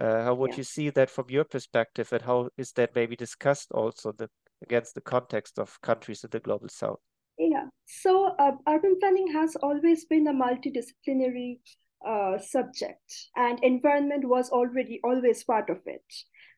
Uh, 0.00 0.24
how 0.24 0.34
would 0.34 0.50
yeah. 0.50 0.56
you 0.56 0.64
see 0.64 0.90
that 0.90 1.10
from 1.10 1.26
your 1.28 1.44
perspective, 1.44 2.10
and 2.12 2.22
how 2.22 2.48
is 2.56 2.72
that 2.72 2.94
maybe 2.94 3.14
discussed 3.14 3.70
also 3.72 4.12
the, 4.12 4.28
against 4.62 4.94
the 4.94 5.00
context 5.00 5.58
of 5.58 5.80
countries 5.82 6.24
in 6.24 6.30
the 6.30 6.40
global 6.40 6.68
south? 6.68 7.00
Yeah, 7.38 7.66
so 7.84 8.34
uh, 8.38 8.52
urban 8.66 8.96
planning 8.98 9.30
has 9.32 9.56
always 9.56 10.06
been 10.06 10.26
a 10.26 10.32
multidisciplinary 10.32 11.58
uh, 12.06 12.38
subject, 12.38 13.28
and 13.36 13.62
environment 13.62 14.26
was 14.26 14.48
already 14.50 15.00
always 15.04 15.44
part 15.44 15.68
of 15.68 15.78
it. 15.84 16.04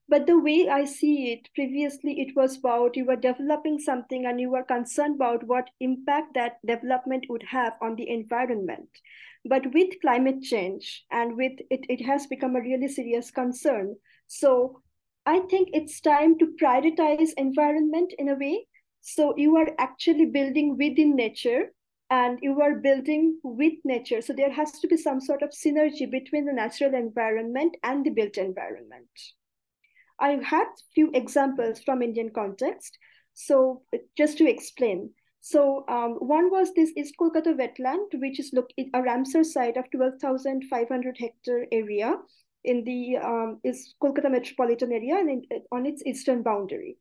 But 0.08 0.26
the 0.26 0.38
way 0.38 0.68
I 0.68 0.84
see 0.84 1.32
it, 1.32 1.48
previously 1.54 2.20
it 2.20 2.36
was 2.36 2.58
about 2.58 2.96
you 2.96 3.06
were 3.06 3.16
developing 3.16 3.78
something 3.78 4.26
and 4.26 4.40
you 4.40 4.50
were 4.50 4.64
concerned 4.64 5.16
about 5.16 5.46
what 5.46 5.70
impact 5.80 6.34
that 6.34 6.58
development 6.66 7.26
would 7.28 7.44
have 7.44 7.74
on 7.80 7.96
the 7.96 8.08
environment. 8.08 8.88
But 9.44 9.72
with 9.74 10.00
climate 10.00 10.42
change 10.42 11.04
and 11.10 11.36
with 11.36 11.52
it, 11.68 11.84
it 11.88 12.04
has 12.04 12.26
become 12.26 12.56
a 12.56 12.60
really 12.60 12.88
serious 12.88 13.30
concern. 13.30 13.96
So 14.28 14.80
I 15.26 15.40
think 15.50 15.70
it's 15.72 16.00
time 16.00 16.38
to 16.38 16.54
prioritize 16.62 17.30
environment 17.36 18.12
in 18.18 18.28
a 18.28 18.34
way. 18.34 18.66
So 19.00 19.34
you 19.36 19.56
are 19.56 19.68
actually 19.78 20.26
building 20.26 20.76
within 20.78 21.16
nature 21.16 21.72
and 22.08 22.38
you 22.42 22.60
are 22.60 22.76
building 22.76 23.40
with 23.42 23.74
nature. 23.84 24.20
So 24.20 24.32
there 24.32 24.52
has 24.52 24.70
to 24.80 24.86
be 24.86 24.96
some 24.96 25.20
sort 25.20 25.42
of 25.42 25.50
synergy 25.50 26.08
between 26.08 26.44
the 26.44 26.52
natural 26.52 26.94
environment 26.94 27.76
and 27.82 28.04
the 28.04 28.10
built 28.10 28.36
environment. 28.36 29.08
I 30.20 30.38
had 30.44 30.66
few 30.94 31.10
examples 31.14 31.82
from 31.82 32.02
Indian 32.02 32.30
context. 32.30 32.96
So 33.34 33.82
just 34.16 34.38
to 34.38 34.48
explain, 34.48 35.10
so 35.42 35.84
um, 35.88 36.12
one 36.20 36.52
was 36.52 36.72
this 36.72 36.92
East 36.96 37.16
Kolkata 37.20 37.52
wetland, 37.58 38.14
which 38.20 38.38
is 38.38 38.52
look 38.52 38.70
a 38.78 38.98
Ramsar 39.02 39.44
site 39.44 39.76
of 39.76 39.90
12,500 39.90 41.18
hectare 41.18 41.66
area 41.72 42.14
in 42.62 42.84
the 42.84 43.16
um, 43.16 43.58
is 43.64 43.96
Kolkata 44.00 44.30
metropolitan 44.30 44.92
area 44.92 45.16
and 45.16 45.28
in, 45.28 45.62
on 45.72 45.84
its 45.84 46.00
eastern 46.06 46.44
boundary. 46.44 46.96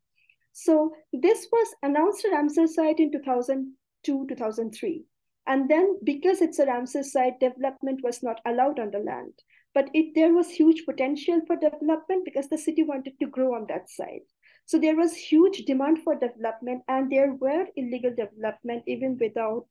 So 0.53 0.91
this 1.13 1.47
was 1.51 1.67
announced 1.83 2.25
a 2.25 2.29
Ramsar 2.29 2.67
site 2.67 2.99
in 2.99 3.11
2002, 3.11 4.25
2003. 4.27 5.05
And 5.45 5.69
then 5.69 5.99
because 6.03 6.41
it's 6.41 6.57
a 6.57 6.65
Ramsar 6.65 7.03
site, 7.03 7.39
development 7.39 8.01
was 8.03 8.23
not 8.23 8.41
allowed 8.47 8.79
on 8.79 8.89
the 8.89 8.99
land. 9.05 9.33
But 9.75 9.89
it, 9.93 10.15
there 10.15 10.33
was 10.33 10.49
huge 10.49 10.83
potential 10.85 11.41
for 11.45 11.57
development 11.57 12.25
because 12.25 12.49
the 12.49 12.57
city 12.57 12.81
wanted 12.81 13.19
to 13.19 13.27
grow 13.27 13.53
on 13.53 13.67
that 13.69 13.87
site. 13.87 14.25
So 14.65 14.79
there 14.79 14.95
was 14.95 15.13
huge 15.13 15.65
demand 15.65 15.99
for 16.03 16.15
development 16.15 16.83
and 16.87 17.11
there 17.11 17.33
were 17.33 17.65
illegal 17.75 18.13
development 18.15 18.83
even 18.87 19.17
without 19.19 19.67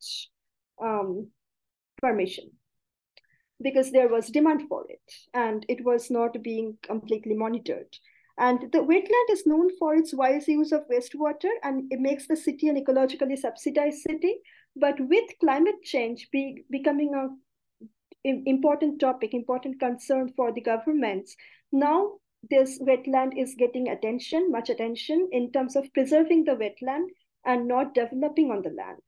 um, 0.81 1.29
permission 1.97 2.51
because 3.61 3.91
there 3.91 4.09
was 4.09 4.27
demand 4.27 4.67
for 4.67 4.85
it 4.89 5.13
and 5.33 5.65
it 5.69 5.83
was 5.83 6.09
not 6.09 6.41
being 6.43 6.77
completely 6.83 7.33
monitored. 7.33 7.97
And 8.37 8.71
the 8.71 8.79
wetland 8.79 9.29
is 9.31 9.45
known 9.45 9.69
for 9.77 9.95
its 9.95 10.13
wise 10.13 10.47
use 10.47 10.71
of 10.71 10.87
wastewater 10.89 11.51
and 11.63 11.91
it 11.91 11.99
makes 11.99 12.27
the 12.27 12.35
city 12.35 12.69
an 12.69 12.83
ecologically 12.83 13.37
subsidized 13.37 14.01
city. 14.01 14.37
But 14.75 14.99
with 14.99 15.29
climate 15.39 15.83
change 15.83 16.29
be, 16.31 16.63
becoming 16.71 17.13
a 17.13 17.27
important 18.23 18.99
topic, 18.99 19.33
important 19.33 19.79
concern 19.79 20.31
for 20.35 20.51
the 20.51 20.61
governments, 20.61 21.35
now 21.71 22.13
this 22.49 22.79
wetland 22.79 23.37
is 23.37 23.55
getting 23.57 23.89
attention, 23.89 24.51
much 24.51 24.69
attention 24.69 25.29
in 25.31 25.51
terms 25.51 25.75
of 25.75 25.93
preserving 25.93 26.45
the 26.45 26.55
wetland 26.55 27.07
and 27.45 27.67
not 27.67 27.93
developing 27.93 28.51
on 28.51 28.61
the 28.61 28.69
land. 28.69 29.01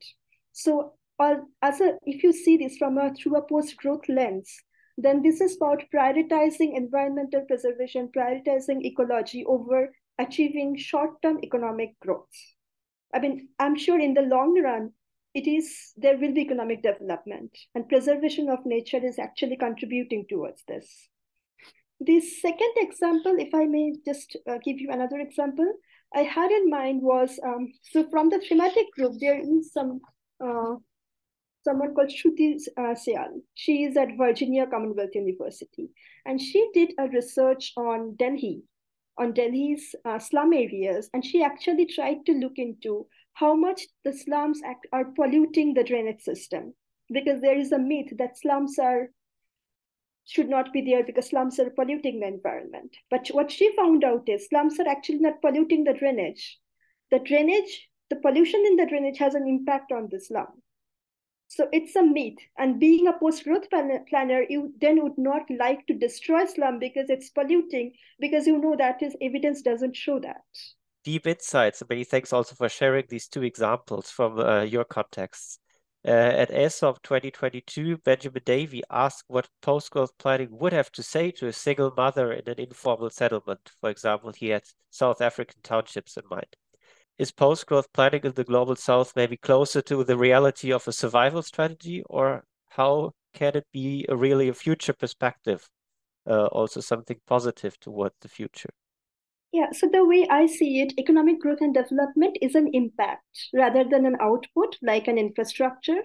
So 0.52 0.94
as 1.62 1.80
a, 1.80 1.98
if 2.04 2.22
you 2.22 2.32
see 2.32 2.56
this 2.56 2.76
from 2.76 2.98
a 2.98 3.14
through 3.14 3.36
a 3.36 3.46
post-growth 3.46 4.08
lens, 4.08 4.52
then 4.96 5.22
this 5.22 5.40
is 5.40 5.56
about 5.56 5.82
prioritizing 5.92 6.76
environmental 6.76 7.42
preservation, 7.42 8.10
prioritizing 8.16 8.84
ecology 8.84 9.44
over 9.44 9.92
achieving 10.18 10.76
short-term 10.76 11.40
economic 11.42 11.98
growth. 12.00 12.28
I 13.12 13.18
mean, 13.18 13.48
I'm 13.58 13.76
sure 13.76 13.98
in 13.98 14.14
the 14.14 14.22
long 14.22 14.60
run, 14.62 14.92
it 15.34 15.48
is 15.48 15.92
there 15.96 16.16
will 16.16 16.32
be 16.32 16.42
economic 16.42 16.82
development 16.82 17.50
and 17.74 17.88
preservation 17.88 18.48
of 18.48 18.64
nature 18.64 19.04
is 19.04 19.18
actually 19.18 19.56
contributing 19.56 20.26
towards 20.28 20.62
this. 20.68 21.08
The 22.06 22.20
second 22.20 22.72
example, 22.76 23.36
if 23.38 23.54
I 23.54 23.64
may 23.64 23.94
just 24.04 24.36
uh, 24.50 24.58
give 24.62 24.78
you 24.78 24.90
another 24.90 25.20
example, 25.20 25.72
I 26.14 26.22
had 26.22 26.50
in 26.50 26.68
mind 26.68 27.02
was, 27.02 27.38
um, 27.44 27.72
so 27.82 28.08
from 28.10 28.28
the 28.28 28.40
thematic 28.40 28.86
group, 28.96 29.14
there 29.20 29.40
is 29.40 29.72
some 29.72 30.00
uh, 30.44 30.74
someone 31.64 31.94
called 31.94 32.10
Shruti 32.10 32.56
uh, 32.76 32.94
Syal. 32.94 33.40
She 33.54 33.84
is 33.84 33.96
at 33.96 34.18
Virginia 34.18 34.66
Commonwealth 34.66 35.14
University. 35.14 35.88
And 36.26 36.40
she 36.40 36.68
did 36.74 36.92
a 36.98 37.08
research 37.08 37.72
on 37.76 38.16
Delhi, 38.16 38.62
on 39.18 39.32
Delhi's 39.32 39.94
uh, 40.04 40.18
slum 40.18 40.52
areas. 40.52 41.08
And 41.14 41.24
she 41.24 41.42
actually 41.42 41.86
tried 41.86 42.26
to 42.26 42.32
look 42.32 42.58
into 42.58 43.06
how 43.32 43.54
much 43.56 43.82
the 44.04 44.12
slums 44.12 44.60
act, 44.64 44.86
are 44.92 45.06
polluting 45.16 45.72
the 45.72 45.84
drainage 45.84 46.20
system. 46.20 46.74
Because 47.10 47.40
there 47.40 47.58
is 47.58 47.72
a 47.72 47.78
myth 47.78 48.12
that 48.18 48.38
slums 48.38 48.78
are 48.78 49.08
should 50.26 50.48
not 50.48 50.72
be 50.72 50.80
there 50.80 51.04
because 51.04 51.28
slums 51.28 51.58
are 51.58 51.70
polluting 51.70 52.20
the 52.20 52.26
environment. 52.26 52.96
But 53.10 53.28
what 53.28 53.50
she 53.50 53.74
found 53.76 54.04
out 54.04 54.28
is 54.28 54.48
slums 54.48 54.78
are 54.80 54.88
actually 54.88 55.18
not 55.18 55.40
polluting 55.40 55.84
the 55.84 55.92
drainage. 55.92 56.58
The 57.10 57.18
drainage, 57.18 57.88
the 58.10 58.16
pollution 58.16 58.64
in 58.66 58.76
the 58.76 58.86
drainage 58.86 59.18
has 59.18 59.34
an 59.34 59.46
impact 59.46 59.92
on 59.92 60.08
the 60.10 60.18
slum. 60.18 60.46
So 61.48 61.68
it's 61.72 61.94
a 61.94 62.02
myth. 62.02 62.38
And 62.58 62.80
being 62.80 63.06
a 63.06 63.12
post-growth 63.12 63.68
planner, 63.70 64.44
you 64.48 64.72
then 64.80 65.02
would 65.02 65.18
not 65.18 65.42
like 65.58 65.86
to 65.86 65.94
destroy 65.94 66.46
slum 66.46 66.78
because 66.78 67.10
it's 67.10 67.30
polluting, 67.30 67.92
because 68.18 68.46
you 68.46 68.58
know 68.58 68.74
that 68.76 69.02
is 69.02 69.14
evidence 69.20 69.62
doesn't 69.62 69.94
show 69.94 70.18
that. 70.20 70.42
Deep 71.04 71.26
insights. 71.26 71.82
Many 71.88 72.04
thanks 72.04 72.32
also 72.32 72.54
for 72.54 72.68
sharing 72.68 73.04
these 73.08 73.28
two 73.28 73.42
examples 73.42 74.10
from 74.10 74.40
uh, 74.40 74.62
your 74.62 74.84
contexts. 74.84 75.58
Uh, 76.06 76.10
at 76.10 76.50
AESOP 76.50 77.00
2022, 77.02 77.96
Benjamin 77.96 78.42
Davey 78.44 78.82
asked 78.90 79.24
what 79.26 79.48
post-growth 79.62 80.16
planning 80.18 80.48
would 80.50 80.74
have 80.74 80.92
to 80.92 81.02
say 81.02 81.30
to 81.30 81.46
a 81.46 81.52
single 81.52 81.94
mother 81.96 82.30
in 82.30 82.46
an 82.46 82.60
informal 82.60 83.08
settlement. 83.08 83.70
For 83.80 83.88
example, 83.88 84.30
he 84.32 84.48
had 84.48 84.64
South 84.90 85.22
African 85.22 85.62
townships 85.62 86.18
in 86.18 86.24
mind. 86.30 86.56
Is 87.16 87.32
post-growth 87.32 87.90
planning 87.94 88.20
in 88.24 88.32
the 88.32 88.44
Global 88.44 88.76
South 88.76 89.16
maybe 89.16 89.38
closer 89.38 89.80
to 89.80 90.04
the 90.04 90.18
reality 90.18 90.70
of 90.72 90.86
a 90.86 90.92
survival 90.92 91.42
strategy, 91.42 92.02
or 92.10 92.44
how 92.68 93.12
can 93.32 93.56
it 93.56 93.66
be 93.72 94.04
a 94.10 94.16
really 94.16 94.48
a 94.48 94.54
future 94.54 94.92
perspective, 94.92 95.70
uh, 96.28 96.46
also 96.46 96.80
something 96.80 97.20
positive 97.26 97.80
toward 97.80 98.12
the 98.20 98.28
future? 98.28 98.70
Yeah, 99.54 99.70
so 99.70 99.86
the 99.86 100.04
way 100.04 100.26
I 100.28 100.46
see 100.46 100.80
it, 100.80 100.94
economic 100.98 101.38
growth 101.38 101.60
and 101.60 101.72
development 101.72 102.36
is 102.42 102.56
an 102.56 102.70
impact 102.72 103.50
rather 103.52 103.84
than 103.84 104.04
an 104.04 104.16
output 104.20 104.76
like 104.82 105.06
an 105.06 105.16
infrastructure. 105.16 106.02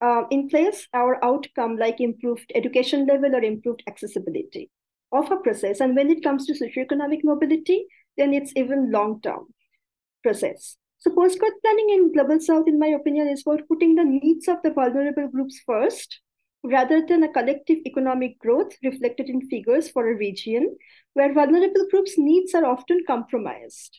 Uh, 0.00 0.24
in 0.32 0.48
place, 0.48 0.88
our 0.92 1.24
outcome 1.24 1.76
like 1.76 2.00
improved 2.00 2.50
education 2.56 3.06
level 3.06 3.36
or 3.36 3.42
improved 3.44 3.84
accessibility 3.86 4.68
of 5.12 5.30
a 5.30 5.36
process. 5.36 5.78
And 5.78 5.94
when 5.94 6.10
it 6.10 6.24
comes 6.24 6.44
to 6.46 6.54
socioeconomic 6.54 7.20
mobility, 7.22 7.86
then 8.18 8.34
it's 8.34 8.52
even 8.56 8.90
long 8.90 9.20
term 9.20 9.46
process. 10.24 10.76
So 10.98 11.14
post-growth 11.14 11.62
planning 11.62 11.90
in 11.90 12.12
Global 12.12 12.40
South, 12.40 12.66
in 12.66 12.80
my 12.80 12.88
opinion, 12.88 13.28
is 13.28 13.44
about 13.46 13.68
putting 13.68 13.94
the 13.94 14.02
needs 14.04 14.48
of 14.48 14.56
the 14.64 14.72
vulnerable 14.72 15.28
groups 15.28 15.60
first 15.64 16.20
rather 16.62 17.04
than 17.04 17.22
a 17.22 17.32
collective 17.32 17.78
economic 17.86 18.38
growth 18.38 18.72
reflected 18.82 19.28
in 19.28 19.48
figures 19.48 19.88
for 19.88 20.08
a 20.08 20.16
region 20.16 20.76
where 21.14 21.34
vulnerable 21.34 21.86
groups' 21.90 22.18
needs 22.18 22.54
are 22.54 22.64
often 22.64 23.02
compromised. 23.06 23.98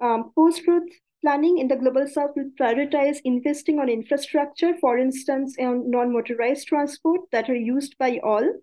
Um, 0.00 0.32
Post-growth 0.34 0.88
planning 1.20 1.58
in 1.58 1.68
the 1.68 1.76
Global 1.76 2.06
South 2.06 2.30
will 2.36 2.50
prioritize 2.58 3.18
investing 3.24 3.78
on 3.78 3.88
infrastructure, 3.88 4.74
for 4.80 4.98
instance, 4.98 5.56
on 5.58 5.90
non-motorized 5.90 6.66
transport 6.66 7.20
that 7.32 7.50
are 7.50 7.54
used 7.54 7.96
by 7.98 8.18
all, 8.22 8.60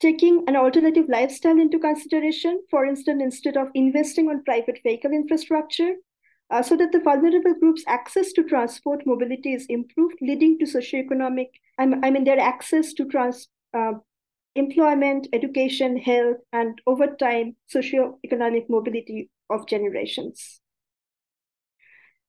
taking 0.00 0.44
an 0.46 0.56
alternative 0.56 1.06
lifestyle 1.08 1.58
into 1.58 1.78
consideration, 1.78 2.62
for 2.70 2.86
instance, 2.86 3.22
instead 3.22 3.56
of 3.56 3.68
investing 3.74 4.28
on 4.28 4.44
private 4.44 4.78
vehicle 4.82 5.12
infrastructure, 5.12 5.94
uh, 6.50 6.62
so 6.62 6.76
that 6.76 6.92
the 6.92 7.00
vulnerable 7.00 7.54
groups' 7.54 7.84
access 7.86 8.32
to 8.32 8.44
transport 8.44 9.02
mobility 9.06 9.54
is 9.54 9.66
improved, 9.68 10.16
leading 10.20 10.58
to 10.58 10.64
socioeconomic, 10.64 11.48
I 11.78 11.86
mean, 11.86 12.24
their 12.24 12.38
access 12.38 12.92
to 12.94 13.06
trans, 13.06 13.48
uh, 13.72 13.94
employment, 14.54 15.26
education, 15.32 15.96
health, 15.96 16.36
and 16.52 16.80
over 16.86 17.08
time, 17.08 17.56
socio-economic 17.68 18.70
mobility 18.70 19.30
of 19.50 19.66
generations. 19.66 20.60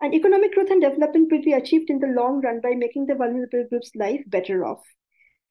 And 0.01 0.13
economic 0.13 0.53
growth 0.53 0.71
and 0.71 0.81
development 0.81 1.31
will 1.31 1.43
be 1.43 1.53
achieved 1.53 1.89
in 1.89 1.99
the 1.99 2.07
long 2.07 2.41
run 2.41 2.61
by 2.61 2.73
making 2.75 3.05
the 3.05 3.15
vulnerable 3.15 3.65
groups' 3.69 3.91
life 3.95 4.21
better 4.27 4.65
off. 4.65 4.81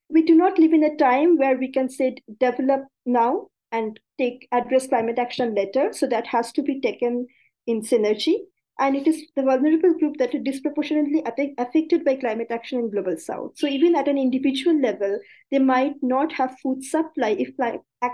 We 0.09 0.23
do 0.23 0.35
not 0.35 0.59
live 0.59 0.73
in 0.73 0.85
a 0.85 0.97
time 0.97 1.39
where 1.39 1.57
we 1.57 1.71
can 1.71 1.89
say 1.89 2.17
develop 2.41 2.83
now 3.07 3.49
and 3.73 3.99
take 4.19 4.47
address 4.53 4.87
climate 4.87 5.19
action 5.19 5.55
later. 5.55 5.93
So 5.93 6.07
that 6.09 6.27
has 6.27 6.53
to 6.53 6.63
be 6.63 6.81
taken 6.81 7.27
in 7.67 7.83
synergy 7.83 8.35
and 8.79 8.97
it 8.97 9.07
is 9.07 9.23
the 9.37 9.43
vulnerable 9.43 9.95
group 9.95 10.17
that 10.19 10.35
are 10.35 10.41
disproportionately 10.41 11.23
affected 11.59 12.05
by 12.05 12.17
climate 12.17 12.49
action 12.51 12.79
in 12.81 12.91
global 12.91 13.17
south. 13.17 13.53
So 13.57 13.67
even 13.67 13.95
at 13.95 14.09
an 14.09 14.19
individual 14.19 14.81
level 14.81 15.19
they 15.51 15.61
might 15.61 15.95
not 16.03 16.33
have 16.33 16.59
food 16.63 16.83
supply 16.83 17.37
if 17.39 17.51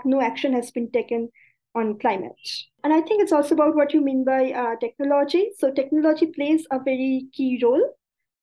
no 0.05 0.21
action 0.21 0.53
has 0.53 0.69
been 0.71 0.91
taken 0.91 1.29
on 1.73 1.97
climate. 1.99 2.33
And 2.83 2.93
i 2.93 3.01
think 3.01 3.23
it's 3.23 3.31
also 3.31 3.55
about 3.55 3.75
what 3.75 3.93
you 3.93 4.01
mean 4.01 4.23
by 4.23 4.51
uh, 4.51 4.75
technology. 4.79 5.51
So 5.57 5.71
technology 5.71 6.27
plays 6.27 6.65
a 6.71 6.79
very 6.79 7.27
key 7.33 7.59
role 7.63 7.95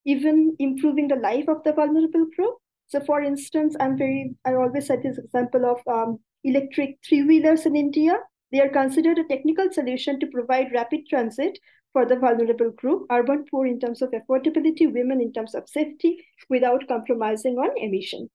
even 0.04 0.56
improving 0.58 1.08
the 1.08 1.16
life 1.16 1.48
of 1.48 1.62
the 1.64 1.72
vulnerable 1.72 2.26
group. 2.34 2.54
So 2.88 3.00
for 3.00 3.20
instance 3.20 3.76
i'm 3.78 3.96
very 3.98 4.34
i 4.44 4.54
always 4.54 4.86
set 4.86 5.02
this 5.02 5.18
example 5.18 5.66
of 5.66 5.78
um, 5.86 6.18
electric 6.42 6.98
three-wheelers 7.06 7.66
in 7.66 7.76
india. 7.76 8.18
They 8.50 8.60
are 8.60 8.70
considered 8.70 9.18
a 9.18 9.24
technical 9.24 9.70
solution 9.70 10.18
to 10.20 10.26
provide 10.26 10.72
rapid 10.72 11.00
transit 11.08 11.58
for 11.92 12.06
the 12.06 12.16
vulnerable 12.16 12.70
group, 12.70 13.06
urban 13.10 13.44
poor 13.50 13.66
in 13.66 13.80
terms 13.80 14.02
of 14.02 14.10
affordability, 14.10 14.92
women 14.92 15.20
in 15.20 15.32
terms 15.32 15.54
of 15.54 15.68
safety, 15.68 16.24
without 16.48 16.86
compromising 16.88 17.56
on 17.56 17.70
emission. 17.76 18.28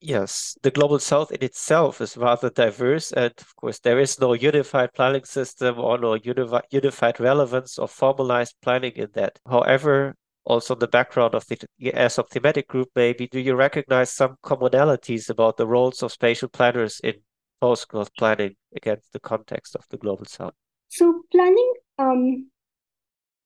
Yes, 0.00 0.56
the 0.62 0.72
global 0.72 0.98
south 0.98 1.30
in 1.30 1.44
itself 1.44 2.00
is 2.00 2.16
rather 2.16 2.50
diverse, 2.50 3.12
and 3.12 3.32
of 3.38 3.54
course, 3.54 3.78
there 3.78 4.00
is 4.00 4.18
no 4.18 4.32
unified 4.32 4.92
planning 4.94 5.24
system 5.24 5.78
or 5.78 5.96
no 5.96 6.14
unified 6.14 7.20
relevance 7.20 7.78
or 7.78 7.86
formalized 7.86 8.56
planning 8.62 8.92
in 8.96 9.08
that. 9.14 9.38
However, 9.48 10.16
also 10.44 10.74
the 10.74 10.88
background 10.88 11.36
of 11.36 11.46
the 11.46 11.58
AESOP 11.80 12.30
thematic 12.30 12.66
group, 12.66 12.88
maybe 12.96 13.28
do 13.28 13.38
you 13.38 13.54
recognize 13.54 14.10
some 14.10 14.36
commonalities 14.44 15.30
about 15.30 15.56
the 15.56 15.68
roles 15.68 16.02
of 16.02 16.10
spatial 16.10 16.48
planners 16.48 17.00
in 17.04 17.14
post-growth 17.60 18.12
planning 18.18 18.56
against 18.74 19.12
the 19.12 19.20
context 19.20 19.76
of 19.76 19.86
the 19.90 19.98
global 19.98 20.24
south? 20.24 20.54
So 20.88 21.22
planning 21.30 21.74
um, 21.98 22.50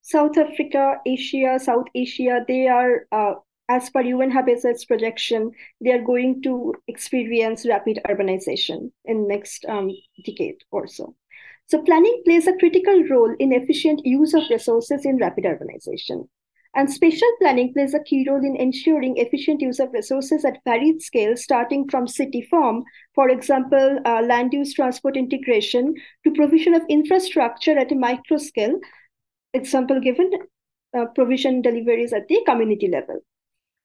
South 0.03 0.39
Africa, 0.39 1.01
Asia, 1.05 1.59
South 1.59 1.87
Asia, 1.95 2.45
they 2.47 2.69
are, 2.69 3.07
uh, 3.11 3.35
as 3.69 3.91
per 3.91 4.03
UN 4.03 4.31
Habitat's 4.31 4.85
projection, 4.85 5.51
they 5.81 5.91
are 5.91 6.03
going 6.03 6.43
to 6.43 6.75
experience 6.87 7.67
rapid 7.67 7.99
urbanization 8.09 8.93
in 9.05 9.27
next 9.27 9.65
um, 9.69 9.91
decade 10.25 10.59
or 10.71 10.87
so. 10.87 11.17
So 11.67 11.83
planning 11.83 12.23
plays 12.25 12.47
a 12.47 12.57
critical 12.57 13.03
role 13.11 13.35
in 13.41 13.53
efficient 13.53 14.07
use 14.07 14.35
of 14.35 14.45
resources 14.49 15.05
in 15.05 15.17
rapid 15.17 15.45
urbanization. 15.45 16.29
And 16.77 16.93
spatial 16.93 17.29
planning 17.41 17.73
plays 17.73 17.95
a 17.95 18.03
key 18.03 18.27
role 18.29 18.45
in 18.45 18.55
ensuring 18.55 19.17
efficient 19.17 19.63
use 19.63 19.81
of 19.81 19.95
resources 19.95 20.45
at 20.45 20.61
varied 20.65 21.01
scales, 21.01 21.43
starting 21.43 21.89
from 21.89 22.07
city 22.07 22.43
form, 22.51 22.85
for 23.15 23.31
example, 23.31 23.99
uh, 24.05 24.21
land 24.21 24.53
use 24.53 24.75
transport 24.75 25.17
integration, 25.17 25.95
to 26.25 26.33
provision 26.33 26.75
of 26.75 26.83
infrastructure 26.91 27.79
at 27.79 27.93
a 27.93 27.95
micro 27.95 28.37
scale, 28.37 28.79
example 29.55 30.01
given, 30.01 30.31
uh, 30.95 31.07
provision 31.15 31.63
deliveries 31.63 32.13
at 32.13 32.29
the 32.29 32.43
community 32.45 32.89
level. 32.89 33.21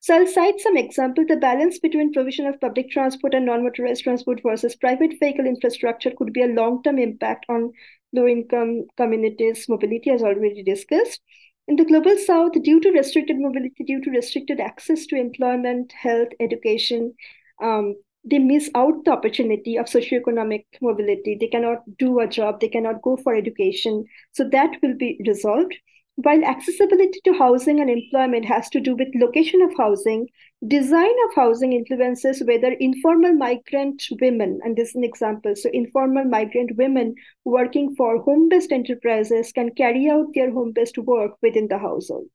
So 0.01 0.15
I'll 0.15 0.27
cite 0.27 0.59
some 0.59 0.75
examples. 0.75 1.27
The 1.27 1.37
balance 1.37 1.79
between 1.79 2.11
provision 2.11 2.45
of 2.45 2.59
public 2.59 2.89
transport 2.89 3.33
and 3.35 3.45
non-motorized 3.45 4.03
transport 4.03 4.41
versus 4.43 4.75
private 4.75 5.13
vehicle 5.17 5.45
infrastructure 5.45 6.11
could 6.11 6.33
be 6.33 6.41
a 6.41 6.47
long-term 6.47 6.99
impact 6.99 7.45
on 7.47 7.71
low-income 8.11 8.87
communities' 8.97 9.69
mobility, 9.69 10.09
as 10.09 10.23
already 10.23 10.61
discussed. 10.61 11.21
In 11.67 11.75
the 11.75 11.85
global 11.85 12.17
south, 12.17 12.53
due 12.63 12.79
to 12.81 12.91
restricted 12.91 13.39
mobility, 13.39 13.83
due 13.83 14.01
to 14.01 14.11
restricted 14.11 14.59
access 14.59 15.05
to 15.07 15.15
employment, 15.15 15.91
health, 15.93 16.29
education, 16.39 17.13
um, 17.61 17.95
they 18.23 18.39
miss 18.39 18.69
out 18.75 19.03
the 19.05 19.11
opportunity 19.11 19.77
of 19.77 19.85
socioeconomic 19.85 20.65
mobility. 20.81 21.37
They 21.39 21.47
cannot 21.47 21.83
do 21.97 22.19
a 22.19 22.27
job, 22.27 22.59
they 22.59 22.67
cannot 22.67 23.01
go 23.01 23.17
for 23.17 23.33
education. 23.33 24.05
So 24.33 24.47
that 24.49 24.77
will 24.81 24.95
be 24.97 25.19
resolved. 25.25 25.75
While 26.15 26.43
accessibility 26.43 27.19
to 27.23 27.33
housing 27.33 27.79
and 27.79 27.89
employment 27.89 28.45
has 28.45 28.69
to 28.71 28.79
do 28.79 28.95
with 28.95 29.07
location 29.15 29.61
of 29.61 29.71
housing, 29.77 30.27
design 30.67 31.13
of 31.25 31.35
housing 31.35 31.73
influences 31.73 32.43
whether 32.45 32.73
informal 32.73 33.33
migrant 33.33 34.03
women, 34.19 34.59
and 34.63 34.75
this 34.75 34.89
is 34.89 34.95
an 34.95 35.03
example, 35.03 35.55
so 35.55 35.69
informal 35.73 36.25
migrant 36.25 36.75
women 36.75 37.15
working 37.45 37.95
for 37.95 38.21
home-based 38.21 38.71
enterprises 38.71 39.51
can 39.51 39.71
carry 39.71 40.09
out 40.09 40.27
their 40.33 40.51
home-based 40.51 40.97
work 40.97 41.31
within 41.41 41.67
the 41.69 41.79
household. 41.79 42.29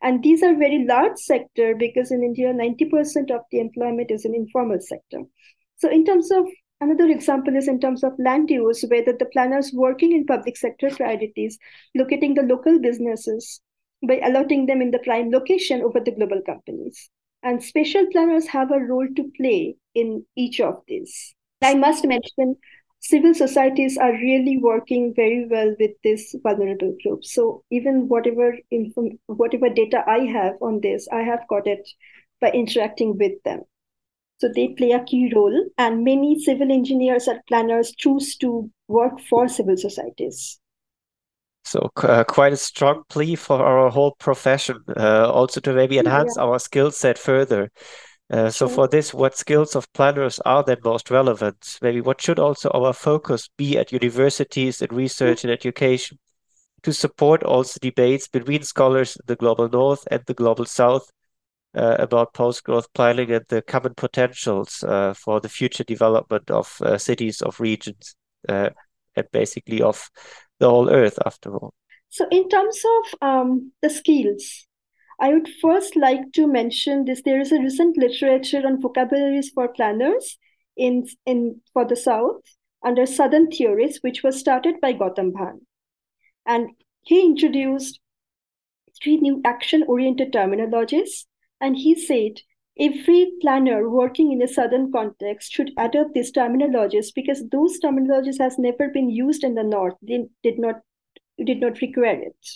And 0.00 0.22
these 0.22 0.42
are 0.44 0.54
very 0.54 0.86
large 0.86 1.18
sector 1.18 1.74
because 1.74 2.12
in 2.12 2.22
India, 2.22 2.52
90% 2.54 3.32
of 3.32 3.40
the 3.50 3.58
employment 3.58 4.10
is 4.12 4.24
in 4.24 4.34
informal 4.34 4.78
sector. 4.80 5.22
So 5.78 5.90
in 5.90 6.04
terms 6.04 6.30
of 6.30 6.46
Another 6.80 7.06
example 7.06 7.56
is 7.56 7.66
in 7.66 7.80
terms 7.80 8.04
of 8.04 8.12
land 8.18 8.50
use, 8.50 8.84
whether 8.88 9.12
the 9.12 9.26
planners 9.26 9.72
working 9.72 10.12
in 10.12 10.26
public 10.26 10.56
sector 10.56 10.90
priorities, 10.90 11.58
locating 11.94 12.34
the 12.34 12.42
local 12.42 12.78
businesses 12.78 13.60
by 14.06 14.20
allotting 14.22 14.66
them 14.66 14.80
in 14.80 14.92
the 14.92 15.00
prime 15.00 15.30
location 15.30 15.82
over 15.82 15.98
the 15.98 16.12
global 16.12 16.40
companies. 16.46 17.10
And 17.42 17.62
spatial 17.62 18.06
planners 18.12 18.46
have 18.48 18.70
a 18.70 18.78
role 18.78 19.08
to 19.16 19.30
play 19.36 19.76
in 19.94 20.24
each 20.36 20.60
of 20.60 20.82
these. 20.86 21.34
I 21.62 21.74
must 21.74 22.06
mention 22.06 22.56
civil 23.00 23.34
societies 23.34 23.98
are 23.98 24.12
really 24.12 24.58
working 24.58 25.14
very 25.14 25.46
well 25.48 25.74
with 25.80 25.92
this 26.04 26.34
vulnerable 26.42 26.96
group. 27.02 27.24
So 27.24 27.64
even 27.70 28.08
whatever 28.08 28.56
inform- 28.70 29.18
whatever 29.26 29.68
data 29.68 30.04
I 30.06 30.26
have 30.26 30.54
on 30.60 30.80
this, 30.80 31.08
I 31.12 31.22
have 31.22 31.46
got 31.48 31.66
it 31.66 31.88
by 32.40 32.50
interacting 32.52 33.18
with 33.18 33.42
them. 33.44 33.62
So 34.38 34.48
they 34.54 34.68
play 34.68 34.92
a 34.92 35.02
key 35.02 35.32
role, 35.34 35.66
and 35.76 36.04
many 36.04 36.38
civil 36.38 36.70
engineers 36.70 37.26
or 37.26 37.40
planners 37.48 37.92
choose 37.96 38.36
to 38.36 38.70
work 38.86 39.20
for 39.28 39.48
civil 39.48 39.76
societies. 39.76 40.60
So 41.64 41.90
uh, 41.96 42.24
quite 42.24 42.52
a 42.52 42.56
strong 42.56 43.02
plea 43.08 43.34
for 43.34 43.60
our 43.60 43.90
whole 43.90 44.12
profession, 44.18 44.82
uh, 44.96 45.30
also 45.30 45.60
to 45.60 45.72
maybe 45.72 45.98
enhance 45.98 46.34
yeah. 46.36 46.44
our 46.44 46.58
skill 46.58 46.90
set 46.90 47.18
further. 47.18 47.70
Uh, 48.30 48.50
so 48.50 48.68
for 48.68 48.86
this, 48.86 49.12
what 49.12 49.36
skills 49.36 49.74
of 49.74 49.90
planners 49.92 50.38
are 50.40 50.62
then 50.62 50.78
most 50.84 51.10
relevant? 51.10 51.78
Maybe 51.82 52.00
what 52.00 52.20
should 52.20 52.38
also 52.38 52.70
our 52.70 52.92
focus 52.92 53.48
be 53.56 53.76
at 53.76 53.90
universities 53.90 54.82
in 54.82 54.94
research 54.94 55.44
and 55.44 55.52
education 55.52 56.18
to 56.82 56.92
support 56.92 57.42
also 57.42 57.78
debates 57.80 58.28
between 58.28 58.62
scholars 58.62 59.16
in 59.16 59.22
the 59.26 59.36
global 59.36 59.68
north 59.68 60.06
and 60.10 60.22
the 60.26 60.34
global 60.34 60.64
south 60.64 61.10
uh, 61.74 61.96
about 61.98 62.34
post-growth 62.34 62.92
planning 62.92 63.30
and 63.30 63.44
the 63.48 63.62
common 63.62 63.94
potentials 63.94 64.82
uh, 64.84 65.14
for 65.14 65.40
the 65.40 65.48
future 65.48 65.84
development 65.84 66.50
of 66.50 66.76
uh, 66.80 66.98
cities, 66.98 67.42
of 67.42 67.60
regions, 67.60 68.16
uh, 68.48 68.70
and 69.16 69.26
basically 69.32 69.82
of 69.82 70.10
the 70.58 70.68
whole 70.68 70.90
earth 70.90 71.18
after 71.26 71.54
all. 71.54 71.74
So 72.08 72.26
in 72.30 72.48
terms 72.48 72.80
of 72.96 73.28
um, 73.28 73.72
the 73.82 73.90
skills, 73.90 74.66
I 75.20 75.34
would 75.34 75.48
first 75.60 75.96
like 75.96 76.32
to 76.34 76.46
mention 76.46 77.04
this. 77.04 77.22
There 77.24 77.40
is 77.40 77.52
a 77.52 77.58
recent 77.58 77.98
literature 77.98 78.62
on 78.64 78.80
vocabularies 78.80 79.50
for 79.50 79.68
planners 79.68 80.38
in, 80.76 81.06
in 81.26 81.60
for 81.72 81.84
the 81.84 81.96
South 81.96 82.40
under 82.84 83.04
Southern 83.04 83.50
theories, 83.50 83.98
which 84.02 84.22
was 84.22 84.38
started 84.38 84.80
by 84.80 84.92
Gautam 84.94 85.32
Bhan. 85.32 85.58
And 86.46 86.70
he 87.02 87.20
introduced 87.20 88.00
three 89.02 89.16
new 89.16 89.40
action-oriented 89.44 90.32
terminologies 90.32 91.26
and 91.60 91.76
he 91.76 91.94
said, 91.94 92.40
every 92.78 93.32
planner 93.40 93.88
working 93.90 94.32
in 94.32 94.42
a 94.42 94.48
southern 94.48 94.92
context 94.92 95.52
should 95.52 95.70
adopt 95.76 96.14
these 96.14 96.32
terminologies 96.32 97.06
because 97.14 97.48
those 97.48 97.80
terminologies 97.80 98.38
has 98.38 98.58
never 98.58 98.88
been 98.88 99.10
used 99.10 99.42
in 99.42 99.54
the 99.54 99.64
north. 99.64 99.94
They 100.02 100.26
did 100.42 100.58
not 100.58 100.76
did 101.44 101.60
not 101.60 101.80
require 101.80 102.20
it. 102.20 102.46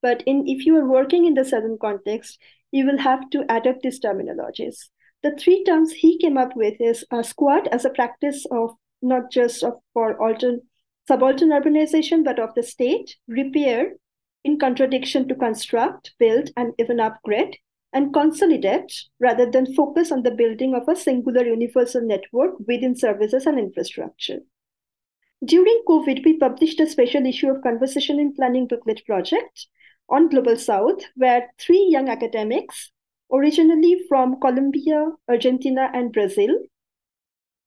But 0.00 0.22
in 0.26 0.46
if 0.46 0.64
you 0.64 0.76
are 0.76 0.88
working 0.88 1.26
in 1.26 1.34
the 1.34 1.44
southern 1.44 1.78
context, 1.80 2.38
you 2.70 2.86
will 2.86 2.98
have 2.98 3.28
to 3.30 3.44
adopt 3.52 3.82
these 3.82 4.00
terminologies. 4.00 4.88
The 5.22 5.32
three 5.32 5.64
terms 5.64 5.92
he 5.92 6.18
came 6.18 6.38
up 6.38 6.54
with 6.54 6.80
is 6.80 7.04
a 7.10 7.24
squat 7.24 7.66
as 7.68 7.84
a 7.84 7.90
practice 7.90 8.46
of 8.50 8.76
not 9.02 9.30
just 9.30 9.64
of 9.64 9.74
for 9.92 10.18
altern, 10.18 10.60
subaltern 11.08 11.50
urbanization, 11.50 12.24
but 12.24 12.38
of 12.38 12.54
the 12.54 12.62
state, 12.62 13.16
repair, 13.26 13.94
in 14.44 14.58
contradiction 14.58 15.26
to 15.28 15.34
construct, 15.34 16.12
build, 16.18 16.50
and 16.56 16.72
even 16.78 17.00
upgrade, 17.00 17.56
and 17.92 18.12
consolidate 18.12 18.92
rather 19.18 19.50
than 19.50 19.74
focus 19.74 20.12
on 20.12 20.22
the 20.22 20.30
building 20.30 20.74
of 20.74 20.88
a 20.88 20.96
singular 20.96 21.44
universal 21.44 22.02
network 22.02 22.54
within 22.66 22.94
services 22.94 23.46
and 23.46 23.58
infrastructure. 23.58 24.40
During 25.44 25.82
COVID, 25.88 26.24
we 26.24 26.36
published 26.38 26.80
a 26.80 26.86
special 26.86 27.24
issue 27.24 27.48
of 27.48 27.62
Conversation 27.62 28.18
in 28.18 28.34
Planning 28.34 28.66
booklet 28.66 29.04
project 29.06 29.66
on 30.08 30.28
Global 30.28 30.56
South, 30.56 31.00
where 31.14 31.52
three 31.58 31.86
young 31.90 32.08
academics, 32.08 32.90
originally 33.32 34.04
from 34.08 34.40
Colombia, 34.40 35.12
Argentina, 35.28 35.90
and 35.94 36.12
Brazil, 36.12 36.58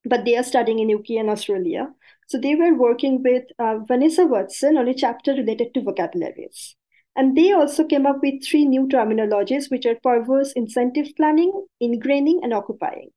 but 0.03 0.25
they 0.25 0.35
are 0.35 0.43
studying 0.43 0.79
in 0.79 0.93
UK 0.93 1.11
and 1.11 1.29
Australia. 1.29 1.93
So 2.27 2.37
they 2.37 2.55
were 2.55 2.73
working 2.73 3.23
with 3.23 3.43
uh, 3.59 3.79
Vanessa 3.87 4.25
Watson 4.25 4.77
on 4.77 4.87
a 4.87 4.93
chapter 4.93 5.33
related 5.33 5.73
to 5.73 5.81
vocabularies. 5.81 6.75
And 7.15 7.35
they 7.35 7.51
also 7.51 7.85
came 7.85 8.05
up 8.05 8.19
with 8.21 8.43
three 8.43 8.65
new 8.65 8.87
terminologies, 8.87 9.69
which 9.69 9.85
are 9.85 9.95
perverse 10.01 10.53
incentive 10.53 11.07
planning, 11.17 11.51
ingraining, 11.81 12.39
and 12.41 12.53
occupying. 12.53 13.09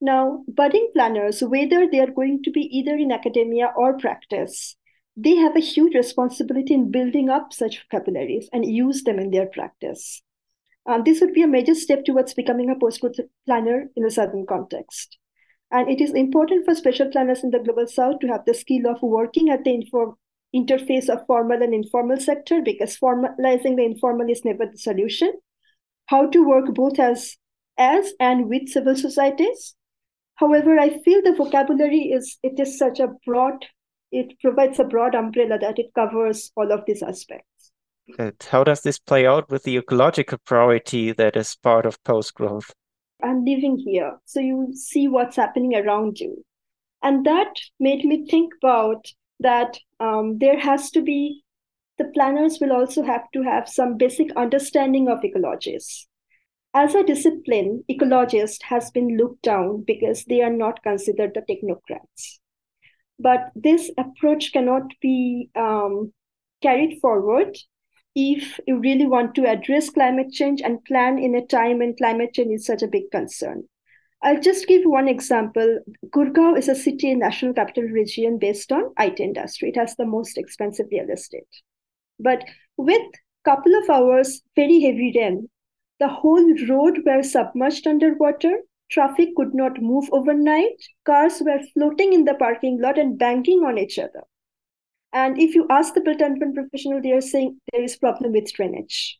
Now, 0.00 0.42
budding 0.48 0.90
planners, 0.92 1.42
whether 1.42 1.88
they 1.88 2.00
are 2.00 2.10
going 2.10 2.42
to 2.42 2.50
be 2.50 2.62
either 2.76 2.96
in 2.96 3.12
academia 3.12 3.72
or 3.76 3.96
practice, 3.96 4.76
they 5.16 5.36
have 5.36 5.54
a 5.54 5.60
huge 5.60 5.94
responsibility 5.94 6.74
in 6.74 6.90
building 6.90 7.28
up 7.28 7.52
such 7.52 7.84
vocabularies 7.84 8.48
and 8.52 8.64
use 8.64 9.04
them 9.04 9.20
in 9.20 9.30
their 9.30 9.46
practice. 9.46 10.22
Um, 10.86 11.04
this 11.04 11.20
would 11.20 11.32
be 11.32 11.42
a 11.42 11.46
major 11.46 11.76
step 11.76 12.04
towards 12.04 12.34
becoming 12.34 12.70
a 12.70 12.74
post-growth 12.74 13.20
planner 13.46 13.88
in 13.94 14.04
a 14.04 14.10
southern 14.10 14.46
context. 14.46 15.18
And 15.70 15.88
it 15.88 16.00
is 16.00 16.12
important 16.12 16.64
for 16.64 16.74
spatial 16.74 17.08
planners 17.10 17.44
in 17.44 17.50
the 17.50 17.60
global 17.60 17.86
south 17.86 18.18
to 18.20 18.26
have 18.26 18.44
the 18.44 18.54
skill 18.54 18.88
of 18.88 19.00
working 19.00 19.50
at 19.50 19.62
the 19.62 19.70
info 19.70 20.18
interface 20.54 21.08
of 21.08 21.26
formal 21.26 21.62
and 21.62 21.74
informal 21.74 22.18
sector 22.18 22.60
because 22.62 22.96
formalizing 22.96 23.76
the 23.76 23.84
informal 23.84 24.28
is 24.28 24.44
never 24.44 24.66
the 24.66 24.78
solution. 24.78 25.32
How 26.06 26.26
to 26.26 26.46
work 26.46 26.74
both 26.74 26.98
as 26.98 27.36
as 27.78 28.12
and 28.20 28.48
with 28.48 28.68
civil 28.68 28.96
societies. 28.96 29.74
However, 30.34 30.78
I 30.78 31.00
feel 31.02 31.22
the 31.22 31.34
vocabulary 31.34 32.12
is 32.12 32.38
it 32.42 32.58
is 32.58 32.78
such 32.78 33.00
a 33.00 33.08
broad, 33.24 33.64
it 34.10 34.38
provides 34.40 34.78
a 34.78 34.84
broad 34.84 35.14
umbrella 35.14 35.58
that 35.58 35.78
it 35.78 35.94
covers 35.94 36.50
all 36.56 36.72
of 36.72 36.84
these 36.86 37.02
aspects. 37.02 37.72
And 38.18 38.34
how 38.50 38.64
does 38.64 38.82
this 38.82 38.98
play 38.98 39.26
out 39.26 39.50
with 39.50 39.62
the 39.62 39.76
ecological 39.76 40.38
priority 40.44 41.12
that 41.12 41.36
is 41.36 41.56
part 41.56 41.86
of 41.86 42.02
post 42.04 42.34
growth? 42.34 42.72
I'm 43.22 43.44
living 43.44 43.78
here, 43.78 44.18
so 44.24 44.40
you 44.40 44.74
see 44.74 45.06
what's 45.06 45.36
happening 45.36 45.76
around 45.76 46.18
you. 46.18 46.44
And 47.02 47.24
that 47.24 47.54
made 47.78 48.04
me 48.04 48.26
think 48.26 48.52
about 48.60 49.06
that 49.42 49.78
um, 50.00 50.38
there 50.38 50.58
has 50.58 50.90
to 50.92 51.02
be 51.02 51.42
the 51.98 52.04
planners 52.14 52.58
will 52.60 52.72
also 52.72 53.02
have 53.02 53.30
to 53.32 53.42
have 53.42 53.68
some 53.68 53.96
basic 53.96 54.34
understanding 54.36 55.08
of 55.08 55.20
ecologies. 55.20 56.06
As 56.74 56.94
a 56.94 57.04
discipline, 57.04 57.84
ecologist 57.90 58.62
has 58.62 58.90
been 58.90 59.16
looked 59.18 59.42
down 59.42 59.84
because 59.86 60.24
they 60.24 60.40
are 60.40 60.52
not 60.52 60.82
considered 60.82 61.32
the 61.34 61.42
technocrats. 61.42 62.38
But 63.18 63.50
this 63.54 63.90
approach 63.98 64.52
cannot 64.52 64.84
be 65.00 65.50
um, 65.54 66.12
carried 66.62 66.98
forward 67.00 67.56
if 68.14 68.58
you 68.66 68.78
really 68.78 69.06
want 69.06 69.34
to 69.34 69.46
address 69.46 69.90
climate 69.90 70.32
change 70.32 70.62
and 70.62 70.84
plan 70.84 71.18
in 71.18 71.34
a 71.34 71.46
time 71.46 71.78
when 71.78 71.96
climate 71.96 72.32
change 72.32 72.52
is 72.52 72.66
such 72.66 72.82
a 72.82 72.88
big 72.88 73.10
concern. 73.10 73.64
I'll 74.22 74.40
just 74.40 74.68
give 74.68 74.82
one 74.84 75.08
example. 75.08 75.80
Gurgaon 76.10 76.56
is 76.56 76.68
a 76.68 76.76
city 76.76 77.10
in 77.10 77.18
National 77.18 77.52
Capital 77.52 77.84
Region 77.84 78.38
based 78.38 78.70
on 78.70 78.92
IT 78.98 79.18
industry. 79.18 79.70
It 79.70 79.76
has 79.76 79.96
the 79.96 80.06
most 80.06 80.38
expensive 80.38 80.86
real 80.92 81.10
estate. 81.10 81.48
But 82.20 82.44
with 82.76 83.02
couple 83.44 83.74
of 83.74 83.90
hours 83.90 84.42
very 84.54 84.80
heavy 84.80 85.12
rain, 85.16 85.48
the 85.98 86.08
whole 86.08 86.54
road 86.68 87.00
were 87.04 87.22
submerged 87.22 87.86
underwater. 87.86 88.60
Traffic 88.90 89.30
could 89.36 89.54
not 89.54 89.82
move 89.82 90.08
overnight. 90.12 90.76
Cars 91.04 91.42
were 91.44 91.60
floating 91.74 92.12
in 92.12 92.24
the 92.24 92.34
parking 92.34 92.80
lot 92.80 92.98
and 92.98 93.18
banging 93.18 93.64
on 93.64 93.78
each 93.78 93.98
other. 93.98 94.22
And 95.12 95.40
if 95.40 95.54
you 95.54 95.66
ask 95.68 95.94
the 95.94 96.00
built 96.00 96.20
environment 96.20 96.54
professional, 96.54 97.02
they 97.02 97.12
are 97.12 97.20
saying 97.20 97.58
there 97.72 97.82
is 97.82 97.96
problem 97.96 98.32
with 98.32 98.52
drainage. 98.52 99.18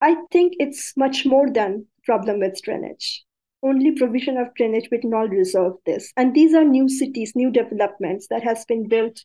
I 0.00 0.16
think 0.30 0.54
it's 0.58 0.96
much 0.96 1.26
more 1.26 1.50
than 1.50 1.86
problem 2.04 2.40
with 2.40 2.60
drainage. 2.62 3.24
Only 3.62 3.92
provision 3.92 4.36
of 4.38 4.54
drainage 4.54 4.88
will 4.90 5.00
not 5.04 5.30
resolve 5.30 5.78
this. 5.84 6.12
And 6.16 6.34
these 6.34 6.54
are 6.54 6.64
new 6.64 6.88
cities, 6.88 7.32
new 7.34 7.50
developments 7.50 8.26
that 8.28 8.42
has 8.42 8.64
been 8.64 8.88
built 8.88 9.24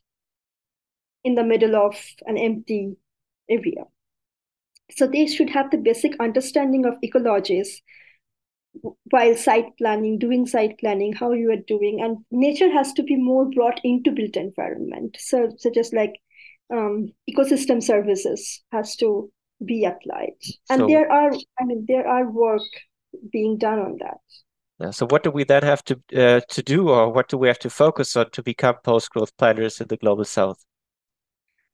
in 1.24 1.34
the 1.34 1.44
middle 1.44 1.74
of 1.74 1.96
an 2.26 2.36
empty 2.36 2.96
area. 3.48 3.84
So 4.90 5.06
they 5.06 5.26
should 5.26 5.50
have 5.50 5.70
the 5.70 5.78
basic 5.78 6.12
understanding 6.20 6.84
of 6.86 6.94
ecologies 7.04 7.68
while 9.10 9.34
site 9.34 9.76
planning, 9.78 10.18
doing 10.18 10.46
site 10.46 10.78
planning, 10.78 11.12
how 11.12 11.32
you 11.32 11.50
are 11.50 11.64
doing, 11.66 12.00
and 12.02 12.18
nature 12.30 12.70
has 12.70 12.92
to 12.92 13.02
be 13.02 13.16
more 13.16 13.48
brought 13.50 13.80
into 13.82 14.12
built 14.12 14.36
environment. 14.36 15.16
So 15.18 15.50
such 15.56 15.76
as 15.76 15.92
like 15.92 16.12
um, 16.72 17.08
ecosystem 17.28 17.82
services 17.82 18.62
has 18.72 18.96
to 18.96 19.30
be 19.64 19.84
applied, 19.84 20.36
and 20.68 20.80
so, 20.80 20.86
there 20.86 21.10
are, 21.10 21.32
I 21.58 21.64
mean, 21.64 21.86
there 21.88 22.06
are 22.06 22.30
work 22.30 22.62
being 23.30 23.58
done 23.58 23.78
on 23.78 23.98
that. 24.00 24.18
Yeah, 24.78 24.90
so 24.90 25.06
what 25.06 25.22
do 25.22 25.30
we 25.30 25.44
then 25.44 25.62
have 25.62 25.82
to 25.84 26.00
uh, 26.14 26.40
to 26.48 26.62
do, 26.62 26.90
or 26.90 27.10
what 27.10 27.28
do 27.28 27.38
we 27.38 27.48
have 27.48 27.58
to 27.60 27.70
focus 27.70 28.14
on 28.14 28.30
to 28.30 28.42
become 28.42 28.76
post 28.84 29.10
growth 29.10 29.34
planners 29.38 29.80
in 29.80 29.88
the 29.88 29.96
global 29.96 30.24
south? 30.24 30.64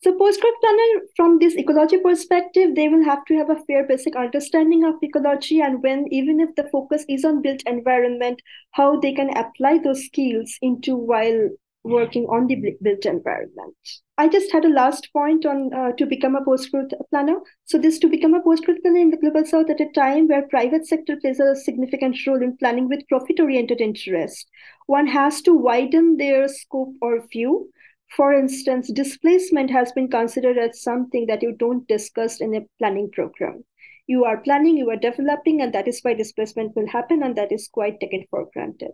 So 0.03 0.12
post 0.18 0.40
growth 0.40 0.55
planner, 0.61 1.07
from 1.16 1.38
this 1.38 1.55
ecology 1.55 1.99
perspective, 1.99 2.75
they 2.75 2.88
will 2.88 3.05
have 3.05 3.25
to 3.27 3.37
have 3.37 3.51
a 3.51 3.62
fair 3.66 3.87
basic 3.87 4.16
understanding 4.16 4.85
of 4.85 4.95
ecology 5.01 5.61
and 5.61 5.81
when, 5.81 6.07
even 6.11 6.40
if 6.40 6.55
the 6.57 6.68
focus 6.71 7.05
is 7.09 7.25
on 7.25 7.40
built 7.40 7.62
environment, 7.66 8.42
how 8.73 8.99
they 8.99 9.12
can 9.12 9.31
apply 9.37 9.79
those 9.79 10.05
skills 10.05 10.59
into 10.61 10.97
while 10.97 11.51
working 11.85 12.25
on 12.27 12.47
the 12.47 12.77
built 12.81 13.05
environment. 13.05 13.75
I 14.18 14.29
just 14.29 14.53
had 14.53 14.64
a 14.64 14.68
last 14.68 15.09
point 15.12 15.45
on 15.45 15.73
uh, 15.75 15.92
to 15.92 16.07
become 16.07 16.37
a 16.37 16.45
post-growth 16.45 16.92
planner. 17.11 17.37
So 17.64 17.79
this 17.79 17.99
to 18.01 18.09
become 18.09 18.35
a 18.35 18.42
post-growth 18.42 18.83
planner 18.83 19.01
in 19.01 19.11
the 19.11 19.16
global 19.16 19.45
south 19.45 19.71
at 19.71 19.81
a 19.81 19.90
time 19.92 20.29
where 20.29 20.47
private 20.49 20.87
sector 20.87 21.16
plays 21.16 21.40
a 21.40 21.57
significant 21.57 22.16
role 22.27 22.42
in 22.42 22.57
planning 22.57 22.88
with 22.88 23.09
profit-oriented 23.09 23.81
interest, 23.81 24.49
one 24.87 25.07
has 25.07 25.42
to 25.42 25.55
widen 25.55 26.18
their 26.18 26.47
scope 26.49 26.95
or 27.01 27.27
view 27.33 27.71
for 28.16 28.35
instance, 28.35 28.92
displacement 28.92 29.71
has 29.71 29.90
been 29.92 30.11
considered 30.11 30.59
as 30.59 30.83
something 30.83 31.27
that 31.27 31.42
you 31.42 31.53
don't 31.53 31.88
discuss 31.88 32.42
in 32.42 32.55
a 32.55 32.66
planning 32.79 33.11
program. 33.11 33.64
You 34.07 34.25
are 34.25 34.37
planning, 34.37 34.77
you 34.77 34.90
are 34.90 34.97
developing, 34.97 35.62
and 35.62 35.73
that 35.73 35.88
is 35.88 36.01
why 36.03 36.12
displacement 36.12 36.77
will 36.77 36.88
happen, 36.88 37.23
and 37.23 37.37
that 37.37 37.53
is 37.53 37.68
quite 37.68 38.01
taken 38.01 38.27
for 38.29 38.51
granted. 38.53 38.92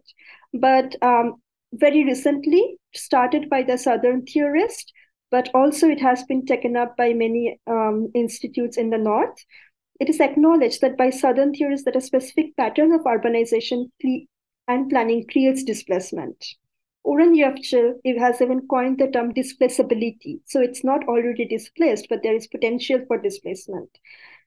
But 0.53 0.95
um, 1.03 1.43
very 1.73 2.05
recently, 2.05 2.77
started 2.95 3.49
by 3.49 3.63
the 3.63 3.79
Southern 3.79 4.25
theorist, 4.25 4.93
but 5.31 5.51
also 5.55 5.89
it 5.89 6.01
has 6.01 6.23
been 6.25 6.47
taken 6.47 6.77
up 6.77 6.97
by 6.97 7.13
many 7.13 7.61
um, 7.67 8.11
institutes 8.15 8.77
in 8.77 8.91
the 8.91 8.99
North. 8.99 9.45
It 10.01 10.09
is 10.09 10.21
acknowledged 10.21 10.81
that 10.81 10.97
by 10.97 11.11
Southern 11.11 11.53
theorists 11.53 11.85
that 11.85 11.97
a 11.97 12.01
specific 12.01 12.57
pattern 12.57 12.93
of 12.93 13.03
urbanization 13.03 13.91
and 14.69 14.89
planning 14.89 15.27
creates 15.31 15.65
displacement. 15.65 16.45
Oren 17.05 17.35
Yiftachel 17.35 17.95
has 18.19 18.41
even 18.41 18.67
coined 18.69 18.99
the 18.99 19.09
term 19.09 19.33
displaceability. 19.33 20.41
So 20.47 20.61
it's 20.61 20.85
not 20.85 21.09
already 21.09 21.47
displaced, 21.47 22.07
but 22.09 22.23
there 22.23 22.35
is 22.35 22.47
potential 22.47 23.05
for 23.07 23.19
displacement. 23.19 23.89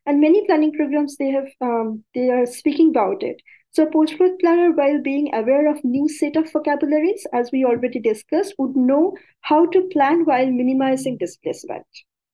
And 0.05 0.19
many 0.19 0.45
planning 0.45 0.73
programs 0.73 1.17
they 1.17 1.29
have 1.29 1.47
um, 1.61 2.03
they 2.15 2.29
are 2.29 2.45
speaking 2.45 2.89
about 2.89 3.23
it. 3.23 3.41
So 3.73 3.85
post-growth 3.85 4.39
planner, 4.39 4.71
while 4.71 5.01
being 5.01 5.33
aware 5.33 5.69
of 5.71 5.83
new 5.83 6.09
set 6.09 6.35
of 6.35 6.51
vocabularies, 6.51 7.25
as 7.31 7.51
we 7.53 7.63
already 7.63 7.99
discussed, 7.99 8.55
would 8.57 8.75
know 8.75 9.15
how 9.41 9.65
to 9.67 9.87
plan 9.93 10.25
while 10.25 10.51
minimizing 10.51 11.17
displacement 11.17 11.85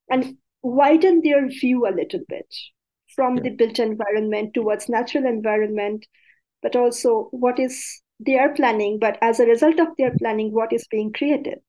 and 0.10 0.38
widen 0.64 1.22
their 1.22 1.48
view 1.48 1.86
a 1.86 1.94
little 1.94 2.22
bit 2.28 2.52
from 3.16 3.38
yeah. 3.38 3.44
the 3.44 3.50
built 3.52 3.78
environment 3.80 4.54
towards 4.54 4.90
natural 4.90 5.26
environment, 5.26 6.08
but 6.64 6.76
also 6.76 7.28
what 7.32 7.60
is 7.60 8.02
they 8.20 8.40
are 8.40 8.54
planning, 8.54 8.98
but 9.00 9.18
as 9.22 9.40
a 9.40 9.46
result 9.46 9.80
of 9.80 9.90
their 9.98 10.16
planning, 10.18 10.52
what 10.52 10.74
is 10.74 10.88
being 10.90 11.14
created? 11.14 11.60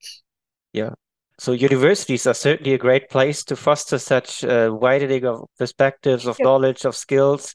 Yeah. 0.72 0.94
So 1.38 1.53
universities 1.53 2.27
are 2.27 2.35
certainly 2.35 2.74
a 2.74 2.79
great 2.79 3.09
place 3.09 3.44
to 3.44 3.55
foster 3.55 3.98
such 3.98 4.42
uh, 4.42 4.70
widening 4.72 5.24
of 5.24 5.48
perspectives, 5.57 6.27
of 6.27 6.38
knowledge, 6.40 6.85
of 6.85 6.96
skills. 6.96 7.55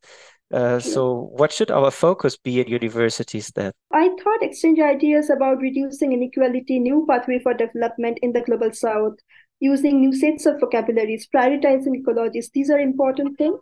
Uh, 0.54 0.80
so, 0.80 1.32
what 1.36 1.52
should 1.52 1.72
our 1.72 1.90
focus 1.90 2.38
be 2.38 2.62
in 2.62 2.68
universities 2.68 3.52
then? 3.56 3.72
I 3.92 4.10
thought 4.24 4.44
exchange 4.44 4.80
ideas 4.80 5.30
about 5.30 5.58
reducing 5.58 6.14
inequality, 6.14 6.80
new 6.80 7.06
pathway 7.10 7.40
for 7.40 7.54
development 7.56 8.20
in 8.22 8.34
the 8.34 8.42
global 8.42 8.72
south, 8.72 9.14
using 9.60 10.00
new 10.00 10.14
sets 10.14 10.46
of 10.46 10.60
vocabularies, 10.60 11.28
prioritizing 11.34 11.96
ecologies. 12.02 12.52
These 12.54 12.70
are 12.70 12.80
important 12.80 13.38
things. 13.38 13.60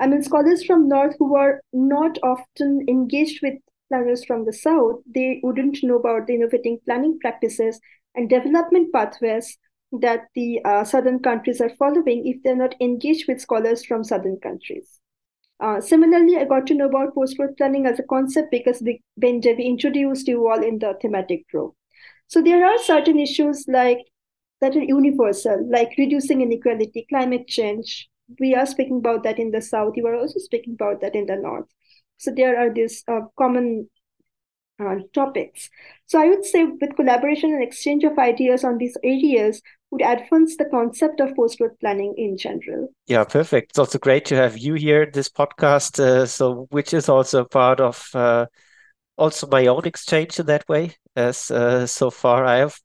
I 0.00 0.08
mean, 0.08 0.22
scholars 0.22 0.64
from 0.64 0.88
North 0.88 1.14
who 1.18 1.36
are 1.36 1.62
not 1.72 2.18
often 2.24 2.84
engaged 2.88 3.40
with 3.40 3.54
planners 3.88 4.24
from 4.24 4.44
the 4.44 4.52
South, 4.52 4.96
they 5.06 5.40
wouldn't 5.44 5.78
know 5.82 5.96
about 5.96 6.26
the 6.26 6.34
innovating 6.34 6.78
planning 6.84 7.18
practices 7.20 7.78
and 8.14 8.28
development 8.28 8.92
pathways 8.92 9.58
that 10.00 10.22
the 10.34 10.60
uh, 10.64 10.84
Southern 10.84 11.18
countries 11.18 11.60
are 11.60 11.70
following 11.70 12.26
if 12.26 12.42
they're 12.42 12.56
not 12.56 12.74
engaged 12.80 13.26
with 13.28 13.40
scholars 13.40 13.84
from 13.84 14.04
Southern 14.04 14.38
countries. 14.40 15.00
Uh, 15.60 15.80
similarly, 15.80 16.36
I 16.36 16.44
got 16.44 16.66
to 16.66 16.74
know 16.74 16.86
about 16.86 17.14
post-growth 17.14 17.56
planning 17.56 17.86
as 17.86 17.98
a 17.98 18.02
concept 18.04 18.50
because 18.50 18.82
Ben 19.16 19.40
Davey 19.40 19.64
introduced 19.64 20.26
you 20.26 20.48
all 20.48 20.62
in 20.62 20.78
the 20.78 20.94
thematic 21.00 21.48
group. 21.48 21.74
So 22.26 22.42
there 22.42 22.64
are 22.64 22.78
certain 22.78 23.18
issues 23.18 23.66
like 23.68 23.98
that 24.60 24.74
are 24.74 24.82
universal, 24.82 25.68
like 25.70 25.92
reducing 25.98 26.40
inequality, 26.40 27.06
climate 27.08 27.46
change. 27.46 28.08
We 28.40 28.54
are 28.54 28.66
speaking 28.66 28.98
about 28.98 29.22
that 29.24 29.38
in 29.38 29.50
the 29.50 29.60
South. 29.60 29.92
You 29.96 30.06
are 30.06 30.16
also 30.16 30.38
speaking 30.38 30.74
about 30.74 31.00
that 31.02 31.14
in 31.14 31.26
the 31.26 31.36
North. 31.36 31.66
So 32.16 32.32
there 32.34 32.58
are 32.58 32.72
these 32.72 33.04
uh, 33.06 33.20
common 33.38 33.88
uh, 34.86 34.96
topics. 35.12 35.70
So 36.06 36.20
I 36.20 36.28
would 36.28 36.44
say 36.44 36.64
with 36.64 36.96
collaboration 36.96 37.52
and 37.52 37.62
exchange 37.62 38.04
of 38.04 38.18
ideas 38.18 38.64
on 38.64 38.78
these 38.78 38.96
areas 39.02 39.62
would 39.90 40.02
advance 40.02 40.56
the 40.56 40.64
concept 40.66 41.20
of 41.20 41.34
post-growth 41.36 41.78
planning 41.80 42.14
in 42.16 42.36
general. 42.36 42.88
Yeah, 43.06 43.24
perfect. 43.24 43.72
It's 43.72 43.78
also 43.78 43.98
great 43.98 44.24
to 44.26 44.36
have 44.36 44.58
you 44.58 44.74
here 44.74 45.10
this 45.10 45.28
podcast. 45.28 45.98
Uh, 45.98 46.26
so 46.26 46.66
which 46.70 46.94
is 46.94 47.08
also 47.08 47.44
part 47.44 47.80
of 47.80 48.08
uh, 48.14 48.46
also 49.16 49.46
my 49.46 49.66
own 49.66 49.84
exchange 49.84 50.38
in 50.38 50.46
that 50.46 50.68
way. 50.68 50.92
As 51.14 51.50
uh, 51.50 51.86
so 51.86 52.10
far 52.10 52.44
I 52.44 52.56
have 52.56 52.78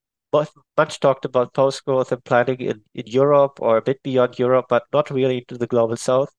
much 0.78 1.00
talked 1.00 1.26
about 1.26 1.54
post-growth 1.54 2.12
and 2.12 2.24
planning 2.24 2.60
in, 2.60 2.82
in 2.94 3.08
Europe 3.08 3.60
or 3.62 3.78
a 3.78 3.82
bit 3.82 4.04
beyond 4.04 4.38
Europe, 4.38 4.66
but 4.70 4.84
not 4.92 5.10
really 5.10 5.40
into 5.40 5.58
the 5.58 5.68
global 5.68 5.96
south. 5.96 6.34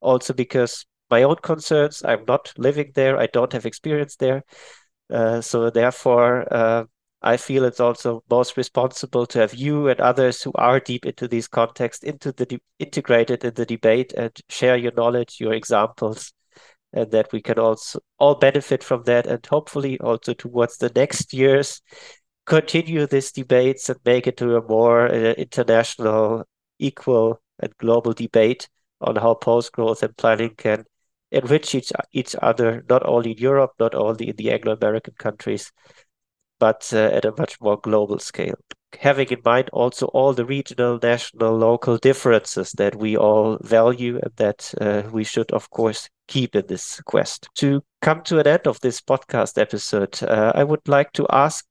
Also 0.00 0.34
because 0.34 0.84
my 1.12 1.22
own 1.24 1.36
concerns. 1.36 2.02
I'm 2.02 2.24
not 2.26 2.52
living 2.56 2.92
there. 2.94 3.18
I 3.18 3.26
don't 3.26 3.52
have 3.52 3.66
experience 3.66 4.16
there. 4.16 4.44
Uh, 5.12 5.40
so 5.40 5.70
therefore, 5.70 6.46
uh, 6.52 6.84
I 7.20 7.36
feel 7.36 7.64
it's 7.64 7.80
also 7.80 8.24
most 8.30 8.56
responsible 8.56 9.26
to 9.26 9.38
have 9.40 9.54
you 9.54 9.88
and 9.88 10.00
others 10.00 10.42
who 10.42 10.52
are 10.54 10.80
deep 10.80 11.06
into 11.06 11.28
these 11.28 11.46
contexts, 11.46 12.02
into 12.02 12.32
the 12.32 12.58
integrated 12.78 13.44
in 13.44 13.54
the 13.54 13.66
debate, 13.66 14.12
and 14.14 14.32
share 14.48 14.76
your 14.76 14.92
knowledge, 14.96 15.36
your 15.38 15.52
examples, 15.52 16.32
and 16.92 17.10
that 17.12 17.32
we 17.32 17.40
can 17.40 17.58
also 17.58 18.00
all 18.18 18.34
benefit 18.34 18.82
from 18.82 19.04
that, 19.04 19.26
and 19.26 19.44
hopefully 19.46 20.00
also 20.00 20.32
towards 20.34 20.78
the 20.78 20.90
next 20.96 21.32
years 21.32 21.80
continue 22.44 23.06
these 23.06 23.32
debates 23.32 23.88
and 23.88 23.98
make 24.04 24.26
it 24.26 24.36
to 24.38 24.56
a 24.56 24.62
more 24.66 25.06
uh, 25.06 25.32
international, 25.34 26.44
equal, 26.78 27.40
and 27.60 27.76
global 27.78 28.12
debate 28.12 28.68
on 29.00 29.16
how 29.16 29.34
post 29.34 29.72
growth 29.72 30.02
and 30.02 30.16
planning 30.16 30.54
can 30.56 30.84
enrich 31.32 31.74
each, 31.74 31.92
each 32.12 32.36
other, 32.42 32.84
not 32.88 33.04
only 33.06 33.32
in 33.32 33.38
Europe, 33.38 33.72
not 33.80 33.94
only 33.94 34.28
in 34.28 34.36
the 34.36 34.50
Anglo 34.52 34.74
American 34.74 35.14
countries, 35.18 35.72
but 36.60 36.88
uh, 36.92 37.10
at 37.12 37.24
a 37.24 37.34
much 37.36 37.60
more 37.60 37.78
global 37.78 38.18
scale. 38.18 38.54
having 39.00 39.28
in 39.28 39.40
mind 39.44 39.70
also 39.72 40.06
all 40.06 40.32
the 40.32 40.44
regional, 40.44 40.98
national, 41.02 41.56
local 41.56 41.96
differences 41.98 42.72
that 42.72 42.94
we 42.96 43.16
all 43.16 43.58
value 43.62 44.18
and 44.22 44.32
that 44.36 44.72
uh, 44.80 45.02
we 45.10 45.24
should, 45.24 45.50
of 45.52 45.70
course, 45.70 46.08
keep 46.28 46.54
in 46.54 46.66
this 46.66 47.00
quest. 47.02 47.48
To 47.56 47.82
come 48.00 48.22
to 48.24 48.38
an 48.38 48.46
end 48.46 48.66
of 48.66 48.80
this 48.80 49.00
podcast 49.00 49.58
episode, 49.60 50.22
uh, 50.22 50.52
I 50.54 50.64
would 50.64 50.86
like 50.88 51.12
to 51.12 51.26
ask 51.30 51.64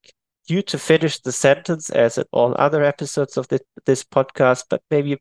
you 0.47 0.61
to 0.63 0.77
finish 0.77 1.19
the 1.19 1.31
sentence 1.31 1.89
as 1.89 2.17
in 2.17 2.25
all 2.31 2.55
other 2.57 2.83
episodes 2.83 3.37
of 3.37 3.47
this, 3.47 3.61
this 3.85 4.03
podcast, 4.03 4.65
but 4.69 4.81
maybe 4.89 5.13
a 5.13 5.17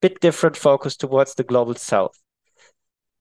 bit 0.00 0.20
different 0.20 0.56
focus 0.56 0.96
towards 0.96 1.34
the 1.34 1.44
global 1.44 1.74
south. 1.74 2.16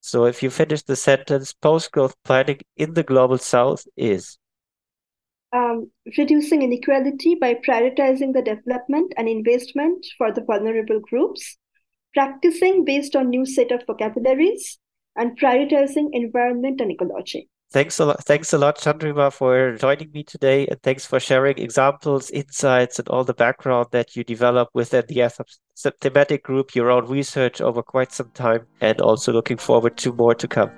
So 0.06 0.26
if 0.26 0.44
you 0.44 0.50
finish 0.50 0.82
the 0.82 0.98
sentence, 0.98 1.54
post-growth 1.54 2.14
planning 2.26 2.60
in 2.76 2.94
the 2.94 3.04
global 3.04 3.38
south 3.38 3.88
is 3.96 4.38
um, 5.54 5.90
reducing 6.18 6.62
inequality 6.62 7.36
by 7.36 7.54
prioritizing 7.54 8.34
the 8.34 8.42
development 8.42 9.14
and 9.16 9.30
investment 9.30 10.06
for 10.18 10.30
the 10.30 10.44
vulnerable 10.44 11.00
groups, 11.00 11.58
practicing 12.14 12.84
based 12.84 13.16
on 13.16 13.30
new 13.30 13.46
set 13.46 13.72
of 13.72 13.84
vocabularies, 13.88 14.78
and 15.16 15.40
prioritizing 15.40 16.10
environment 16.12 16.82
and 16.82 16.92
ecology. 16.92 17.48
Thanks 17.74 18.00
a 18.00 18.06
lot. 18.06 18.24
Thanks 18.24 18.54
a 18.54 18.60
lot, 18.60 18.78
Chandrima, 18.78 19.34
for 19.34 19.76
joining 19.78 20.12
me 20.12 20.24
today, 20.24 20.68
and 20.68 20.80
thanks 20.84 21.08
for 21.08 21.20
sharing 21.20 21.58
examples, 21.58 22.30
insights, 22.30 23.00
and 23.00 23.10
all 23.10 23.24
the 23.24 23.34
background 23.34 23.88
that 23.90 24.16
you 24.16 24.24
developed 24.24 24.76
within 24.76 25.06
the 25.08 25.22
thematic 26.00 26.44
group, 26.44 26.76
your 26.76 26.92
own 26.92 27.08
research 27.08 27.62
over 27.62 27.82
quite 27.82 28.12
some 28.12 28.30
time, 28.36 28.68
and 28.80 29.02
also 29.02 29.34
looking 29.34 29.58
forward 29.58 29.98
to 29.98 30.14
more 30.14 30.36
to 30.36 30.48
come. 30.48 30.70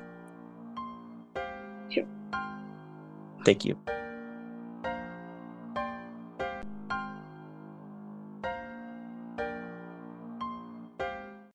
Sure. 1.89 2.07
Thank 3.43 3.65
you. 3.65 3.77